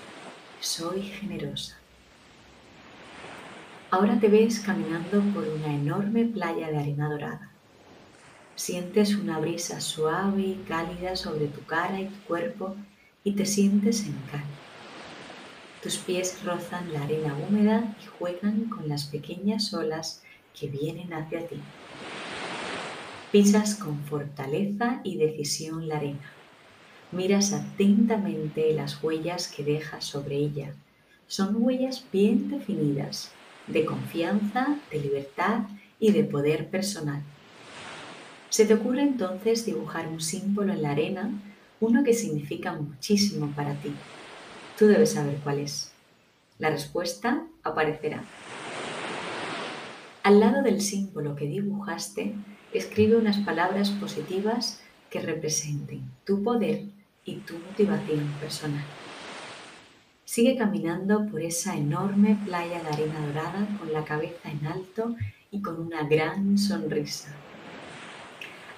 soy 0.59 1.01
generosa. 1.03 1.77
Ahora 3.91 4.19
te 4.19 4.27
ves 4.27 4.59
caminando 4.59 5.21
por 5.33 5.47
una 5.47 5.73
enorme 5.73 6.25
playa 6.25 6.69
de 6.69 6.77
arena 6.77 7.09
dorada. 7.09 7.49
Sientes 8.55 9.15
una 9.15 9.39
brisa 9.39 9.79
suave 9.79 10.41
y 10.41 10.65
cálida 10.67 11.15
sobre 11.15 11.47
tu 11.47 11.63
cara 11.63 12.01
y 12.01 12.05
tu 12.05 12.19
cuerpo 12.27 12.75
y 13.23 13.31
te 13.31 13.45
sientes 13.45 14.05
en 14.05 14.13
calma. 14.29 14.45
Tus 15.81 15.97
pies 15.97 16.43
rozan 16.43 16.91
la 16.91 17.03
arena 17.03 17.35
húmeda 17.35 17.95
y 18.03 18.05
juegan 18.17 18.65
con 18.65 18.89
las 18.89 19.05
pequeñas 19.05 19.73
olas 19.73 20.21
que 20.59 20.67
vienen 20.67 21.13
hacia 21.13 21.47
ti. 21.47 21.61
Pisas 23.31 23.75
con 23.75 23.97
fortaleza 24.03 24.99
y 25.03 25.17
decisión 25.17 25.87
la 25.87 25.97
arena. 25.97 26.38
Miras 27.11 27.53
atentamente 27.53 28.71
las 28.73 29.03
huellas 29.03 29.47
que 29.47 29.63
dejas 29.63 30.05
sobre 30.05 30.35
ella. 30.35 30.73
Son 31.27 31.55
huellas 31.57 32.05
bien 32.11 32.49
definidas, 32.49 33.31
de 33.67 33.85
confianza, 33.85 34.77
de 34.91 34.99
libertad 34.99 35.63
y 35.99 36.11
de 36.11 36.23
poder 36.23 36.69
personal. 36.69 37.23
Se 38.49 38.65
te 38.65 38.75
ocurre 38.75 39.01
entonces 39.01 39.65
dibujar 39.65 40.07
un 40.07 40.21
símbolo 40.21 40.73
en 40.73 40.83
la 40.83 40.91
arena, 40.91 41.31
uno 41.79 42.03
que 42.03 42.13
significa 42.13 42.73
muchísimo 42.73 43.51
para 43.55 43.73
ti. 43.75 43.93
Tú 44.77 44.85
debes 44.87 45.11
saber 45.11 45.37
cuál 45.43 45.59
es. 45.59 45.91
La 46.57 46.69
respuesta 46.69 47.45
aparecerá. 47.63 48.23
Al 50.23 50.39
lado 50.39 50.61
del 50.61 50.81
símbolo 50.81 51.35
que 51.35 51.45
dibujaste, 51.45 52.35
escribe 52.73 53.15
unas 53.15 53.37
palabras 53.37 53.89
positivas 53.91 54.81
que 55.09 55.21
representen 55.21 56.03
tu 56.23 56.43
poder 56.43 56.83
y 57.25 57.35
tu 57.35 57.55
motivación 57.55 58.27
personal. 58.39 58.85
Sigue 60.25 60.55
caminando 60.57 61.25
por 61.25 61.41
esa 61.41 61.75
enorme 61.75 62.37
playa 62.45 62.83
de 62.83 62.89
arena 62.89 63.25
dorada 63.25 63.67
con 63.79 63.91
la 63.91 64.05
cabeza 64.05 64.51
en 64.51 64.65
alto 64.67 65.15
y 65.51 65.61
con 65.61 65.79
una 65.79 66.03
gran 66.07 66.57
sonrisa. 66.57 67.35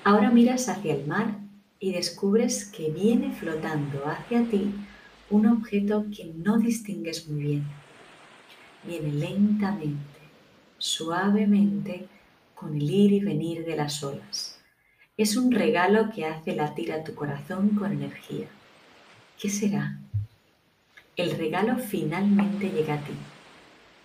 Ahora 0.04 0.32
miras 0.32 0.70
hacia 0.70 0.96
el 0.96 1.06
mar 1.06 1.36
y 1.80 1.92
descubres 1.92 2.66
que 2.66 2.90
viene 2.90 3.34
flotando 3.34 4.06
hacia 4.08 4.46
ti 4.46 4.74
un 5.30 5.48
objeto 5.48 6.06
que 6.16 6.26
no 6.26 6.58
distingues 6.58 7.28
muy 7.28 7.42
bien. 7.42 7.66
Viene 8.86 9.12
lentamente, 9.12 10.20
suavemente, 10.78 12.08
con 12.56 12.76
el 12.76 12.90
ir 12.90 13.12
y 13.14 13.20
venir 13.20 13.66
de 13.66 13.76
las 13.76 14.04
olas. 14.04 14.61
Es 15.22 15.38
un 15.38 15.52
regalo 15.52 16.10
que 16.10 16.26
hace 16.26 16.56
latir 16.56 16.92
a 16.92 17.04
tu 17.04 17.14
corazón 17.14 17.76
con 17.76 17.92
energía. 17.92 18.48
¿Qué 19.40 19.52
será? 19.52 20.00
El 21.16 21.38
regalo 21.38 21.78
finalmente 21.78 22.72
llega 22.72 22.96
a 22.96 23.04
ti, 23.04 23.14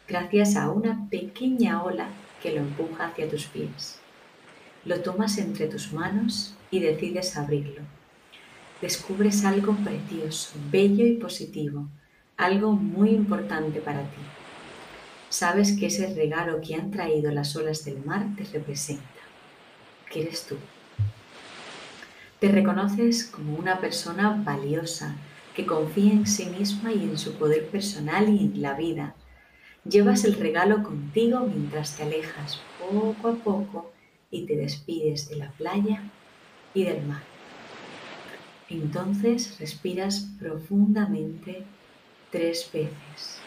gracias 0.06 0.56
a 0.56 0.70
una 0.70 1.08
pequeña 1.08 1.82
ola 1.82 2.08
que 2.42 2.52
lo 2.52 2.58
empuja 2.58 3.06
hacia 3.06 3.30
tus 3.30 3.46
pies. 3.46 3.98
Lo 4.84 5.00
tomas 5.00 5.38
entre 5.38 5.68
tus 5.68 5.90
manos 5.90 6.54
y 6.70 6.80
decides 6.80 7.34
abrirlo. 7.38 7.80
Descubres 8.82 9.42
algo 9.46 9.74
precioso, 9.74 10.50
bello 10.70 11.06
y 11.06 11.14
positivo, 11.14 11.88
algo 12.36 12.72
muy 12.72 13.08
importante 13.08 13.80
para 13.80 14.02
ti. 14.02 14.20
Sabes 15.30 15.78
que 15.78 15.86
ese 15.86 16.12
regalo 16.14 16.60
que 16.60 16.74
han 16.74 16.90
traído 16.90 17.30
las 17.30 17.56
olas 17.56 17.86
del 17.86 18.04
mar 18.04 18.26
te 18.36 18.44
representa, 18.44 19.22
que 20.10 20.20
eres 20.20 20.44
tú. 20.44 20.58
Te 22.38 22.48
reconoces 22.48 23.24
como 23.24 23.56
una 23.56 23.80
persona 23.80 24.42
valiosa, 24.44 25.16
que 25.54 25.64
confía 25.64 26.12
en 26.12 26.26
sí 26.26 26.44
misma 26.46 26.92
y 26.92 27.04
en 27.04 27.16
su 27.16 27.32
poder 27.38 27.66
personal 27.68 28.28
y 28.28 28.40
en 28.40 28.60
la 28.60 28.74
vida. 28.74 29.14
Llevas 29.88 30.24
el 30.24 30.34
regalo 30.34 30.82
contigo 30.82 31.40
mientras 31.40 31.96
te 31.96 32.02
alejas 32.02 32.60
poco 32.78 33.28
a 33.28 33.34
poco 33.36 33.92
y 34.30 34.44
te 34.44 34.54
despides 34.54 35.30
de 35.30 35.36
la 35.36 35.50
playa 35.52 36.02
y 36.74 36.84
del 36.84 37.06
mar. 37.06 37.22
Entonces 38.68 39.58
respiras 39.58 40.28
profundamente 40.38 41.64
tres 42.30 42.68
veces. 42.70 43.40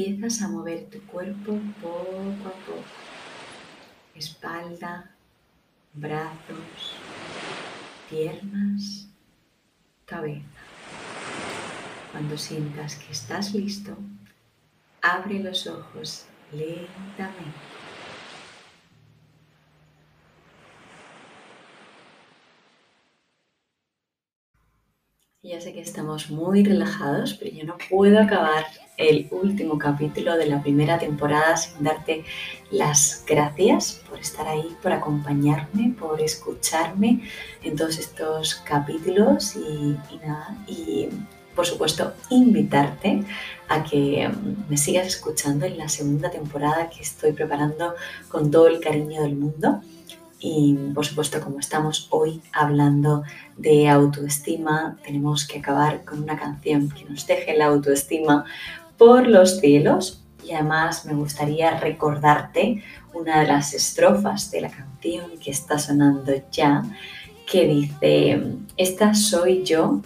Empiezas 0.00 0.40
a 0.40 0.48
mover 0.48 0.88
tu 0.88 0.98
cuerpo 1.02 1.58
poco 1.82 2.46
a 2.46 2.52
poco 2.52 2.82
espalda, 4.14 5.10
brazos, 5.92 6.94
piernas, 8.08 9.08
cabeza. 10.06 10.62
Cuando 12.12 12.38
sientas 12.38 12.94
que 12.94 13.12
estás 13.12 13.52
listo, 13.52 13.94
abre 15.02 15.38
los 15.38 15.66
ojos 15.66 16.24
lentamente. 16.50 17.89
Ya 25.50 25.60
sé 25.60 25.72
que 25.72 25.80
estamos 25.80 26.30
muy 26.30 26.62
relajados, 26.62 27.34
pero 27.34 27.50
yo 27.50 27.64
no 27.64 27.76
puedo 27.88 28.20
acabar 28.20 28.66
el 28.96 29.26
último 29.32 29.78
capítulo 29.78 30.36
de 30.36 30.46
la 30.46 30.62
primera 30.62 30.96
temporada 30.96 31.56
sin 31.56 31.82
darte 31.82 32.22
las 32.70 33.24
gracias 33.26 34.00
por 34.08 34.20
estar 34.20 34.46
ahí, 34.46 34.76
por 34.80 34.92
acompañarme, 34.92 35.92
por 35.98 36.20
escucharme 36.20 37.22
en 37.64 37.74
todos 37.74 37.98
estos 37.98 38.62
capítulos 38.64 39.56
y, 39.56 39.98
nada, 40.24 40.56
y 40.68 41.08
por 41.56 41.66
supuesto 41.66 42.12
invitarte 42.30 43.24
a 43.68 43.82
que 43.82 44.30
me 44.68 44.76
sigas 44.76 45.08
escuchando 45.08 45.66
en 45.66 45.78
la 45.78 45.88
segunda 45.88 46.30
temporada 46.30 46.88
que 46.90 47.02
estoy 47.02 47.32
preparando 47.32 47.96
con 48.28 48.52
todo 48.52 48.68
el 48.68 48.78
cariño 48.78 49.22
del 49.22 49.34
mundo. 49.34 49.80
Y 50.42 50.74
por 50.94 51.04
supuesto, 51.04 51.40
como 51.42 51.60
estamos 51.60 52.08
hoy 52.10 52.40
hablando 52.52 53.22
de 53.58 53.90
autoestima, 53.90 54.96
tenemos 55.04 55.46
que 55.46 55.58
acabar 55.58 56.02
con 56.04 56.22
una 56.22 56.38
canción 56.38 56.88
que 56.88 57.04
nos 57.04 57.26
deje 57.26 57.56
la 57.56 57.66
autoestima 57.66 58.46
por 58.96 59.26
los 59.26 59.60
cielos. 59.60 60.24
Y 60.42 60.52
además 60.52 61.04
me 61.04 61.12
gustaría 61.12 61.78
recordarte 61.78 62.82
una 63.12 63.40
de 63.40 63.48
las 63.48 63.74
estrofas 63.74 64.50
de 64.50 64.62
la 64.62 64.70
canción 64.70 65.32
que 65.38 65.50
está 65.50 65.78
sonando 65.78 66.32
ya, 66.50 66.82
que 67.46 67.66
dice, 67.66 68.42
esta 68.78 69.12
soy 69.12 69.62
yo, 69.62 70.00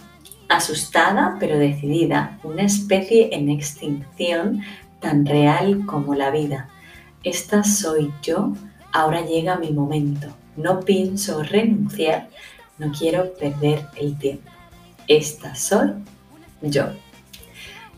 asustada 0.49 1.37
pero 1.39 1.57
decidida, 1.57 2.39
una 2.43 2.63
especie 2.63 3.29
en 3.33 3.49
extinción 3.49 4.61
tan 4.99 5.25
real 5.25 5.85
como 5.85 6.13
la 6.13 6.29
vida. 6.29 6.67
Esta 7.23 7.63
soy 7.63 8.11
yo, 8.21 8.53
Ahora 8.95 9.25
llega 9.25 9.57
mi 9.57 9.73
momento. 9.73 10.27
No 10.55 10.79
pienso 10.79 11.43
renunciar. 11.43 12.29
No 12.77 12.93
quiero 12.97 13.33
perder 13.33 13.87
el 13.97 14.17
tiempo. 14.17 14.49
Esta 15.05 15.53
soy 15.53 15.89
yo. 16.61 16.85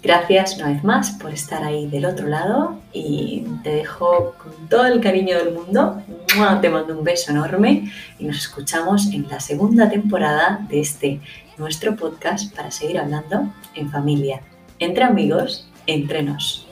Gracias 0.02 0.58
una 0.58 0.70
vez 0.70 0.84
más 0.84 1.12
por 1.12 1.32
estar 1.32 1.64
ahí 1.64 1.86
del 1.86 2.08
otro 2.08 2.28
lado 2.28 2.80
y 2.94 3.46
te 3.62 3.76
dejo 3.76 4.34
con 4.42 4.70
todo 4.70 4.88
el 4.88 5.00
cariño 5.00 5.38
del 5.38 5.54
mundo. 5.54 6.02
Te 6.62 6.70
mando 6.72 6.98
un 6.98 7.04
beso 7.04 7.30
enorme 7.30 7.92
y 8.18 8.26
nos 8.26 8.38
escuchamos 8.38 9.14
en 9.14 9.28
la 9.30 9.40
segunda 9.40 9.92
temporada 9.92 10.66
de 10.68 10.80
este 10.80 11.22
nuestro 11.60 11.96
podcast 11.96 12.56
para 12.56 12.72
seguir 12.72 12.98
hablando 12.98 13.54
en 13.76 13.92
familia, 13.92 14.42
entre 14.80 15.04
amigos, 15.04 15.70
entre 15.86 16.24
nos. 16.24 16.68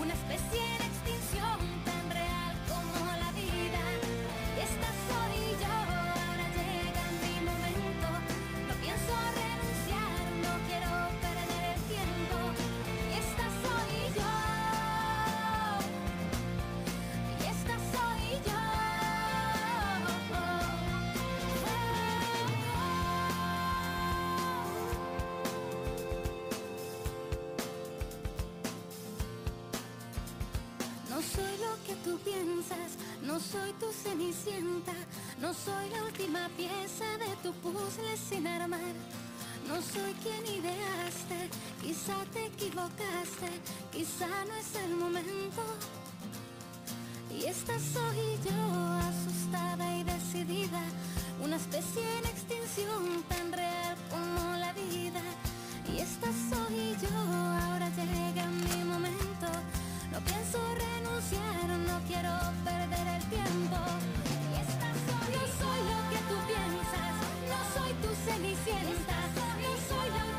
No 0.00 0.59
soy 33.40 33.72
tu 33.74 33.90
cenicienta, 33.92 34.92
no 35.40 35.54
soy 35.54 35.88
la 35.90 36.04
última 36.04 36.48
pieza 36.56 37.06
de 37.18 37.34
tu 37.42 37.52
puzzle 37.54 38.16
sin 38.16 38.46
armar. 38.46 38.94
No 39.66 39.76
soy 39.80 40.12
quien 40.22 40.44
ideaste, 40.46 41.48
quizá 41.80 42.16
te 42.32 42.46
equivocaste, 42.46 43.50
quizá 43.92 44.28
no 44.46 44.54
es 44.54 44.74
el 44.84 44.96
momento. 44.96 45.62
Y 47.30 47.44
esta 47.46 47.78
soy 47.78 48.38
yo, 48.44 48.60
asustada 49.08 49.96
y 49.96 50.04
decidida, 50.04 50.82
una 51.42 51.56
especie 51.56 52.02
en 52.18 52.26
extinción 52.26 53.22
tan 53.28 53.52
real 53.52 53.96
como 54.10 54.56
la 54.56 54.72
vida. 54.72 55.22
Y 55.92 56.00
esta 56.00 56.26
soy 56.50 56.96
yo, 57.00 57.16
ahora 57.64 57.88
llega 57.90 58.46
mi 58.46 58.84
momento. 58.84 59.46
No 60.12 60.18
pienso 60.20 60.58
renunciar, 60.74 61.68
no 61.86 62.00
quiero 62.08 62.32
perder 62.64 63.06
el 63.16 63.24
tiempo. 63.30 63.76
Y 64.50 64.60
estás. 64.60 64.96
No 65.34 65.42
soy 65.60 65.80
lo 65.92 66.00
que 66.10 66.20
tú 66.28 66.36
piensas, 66.50 67.14
no 67.52 67.60
soy 67.74 67.92
tu 68.02 68.10
cenicienta, 68.26 69.16
no 69.62 69.72
soy 69.88 70.29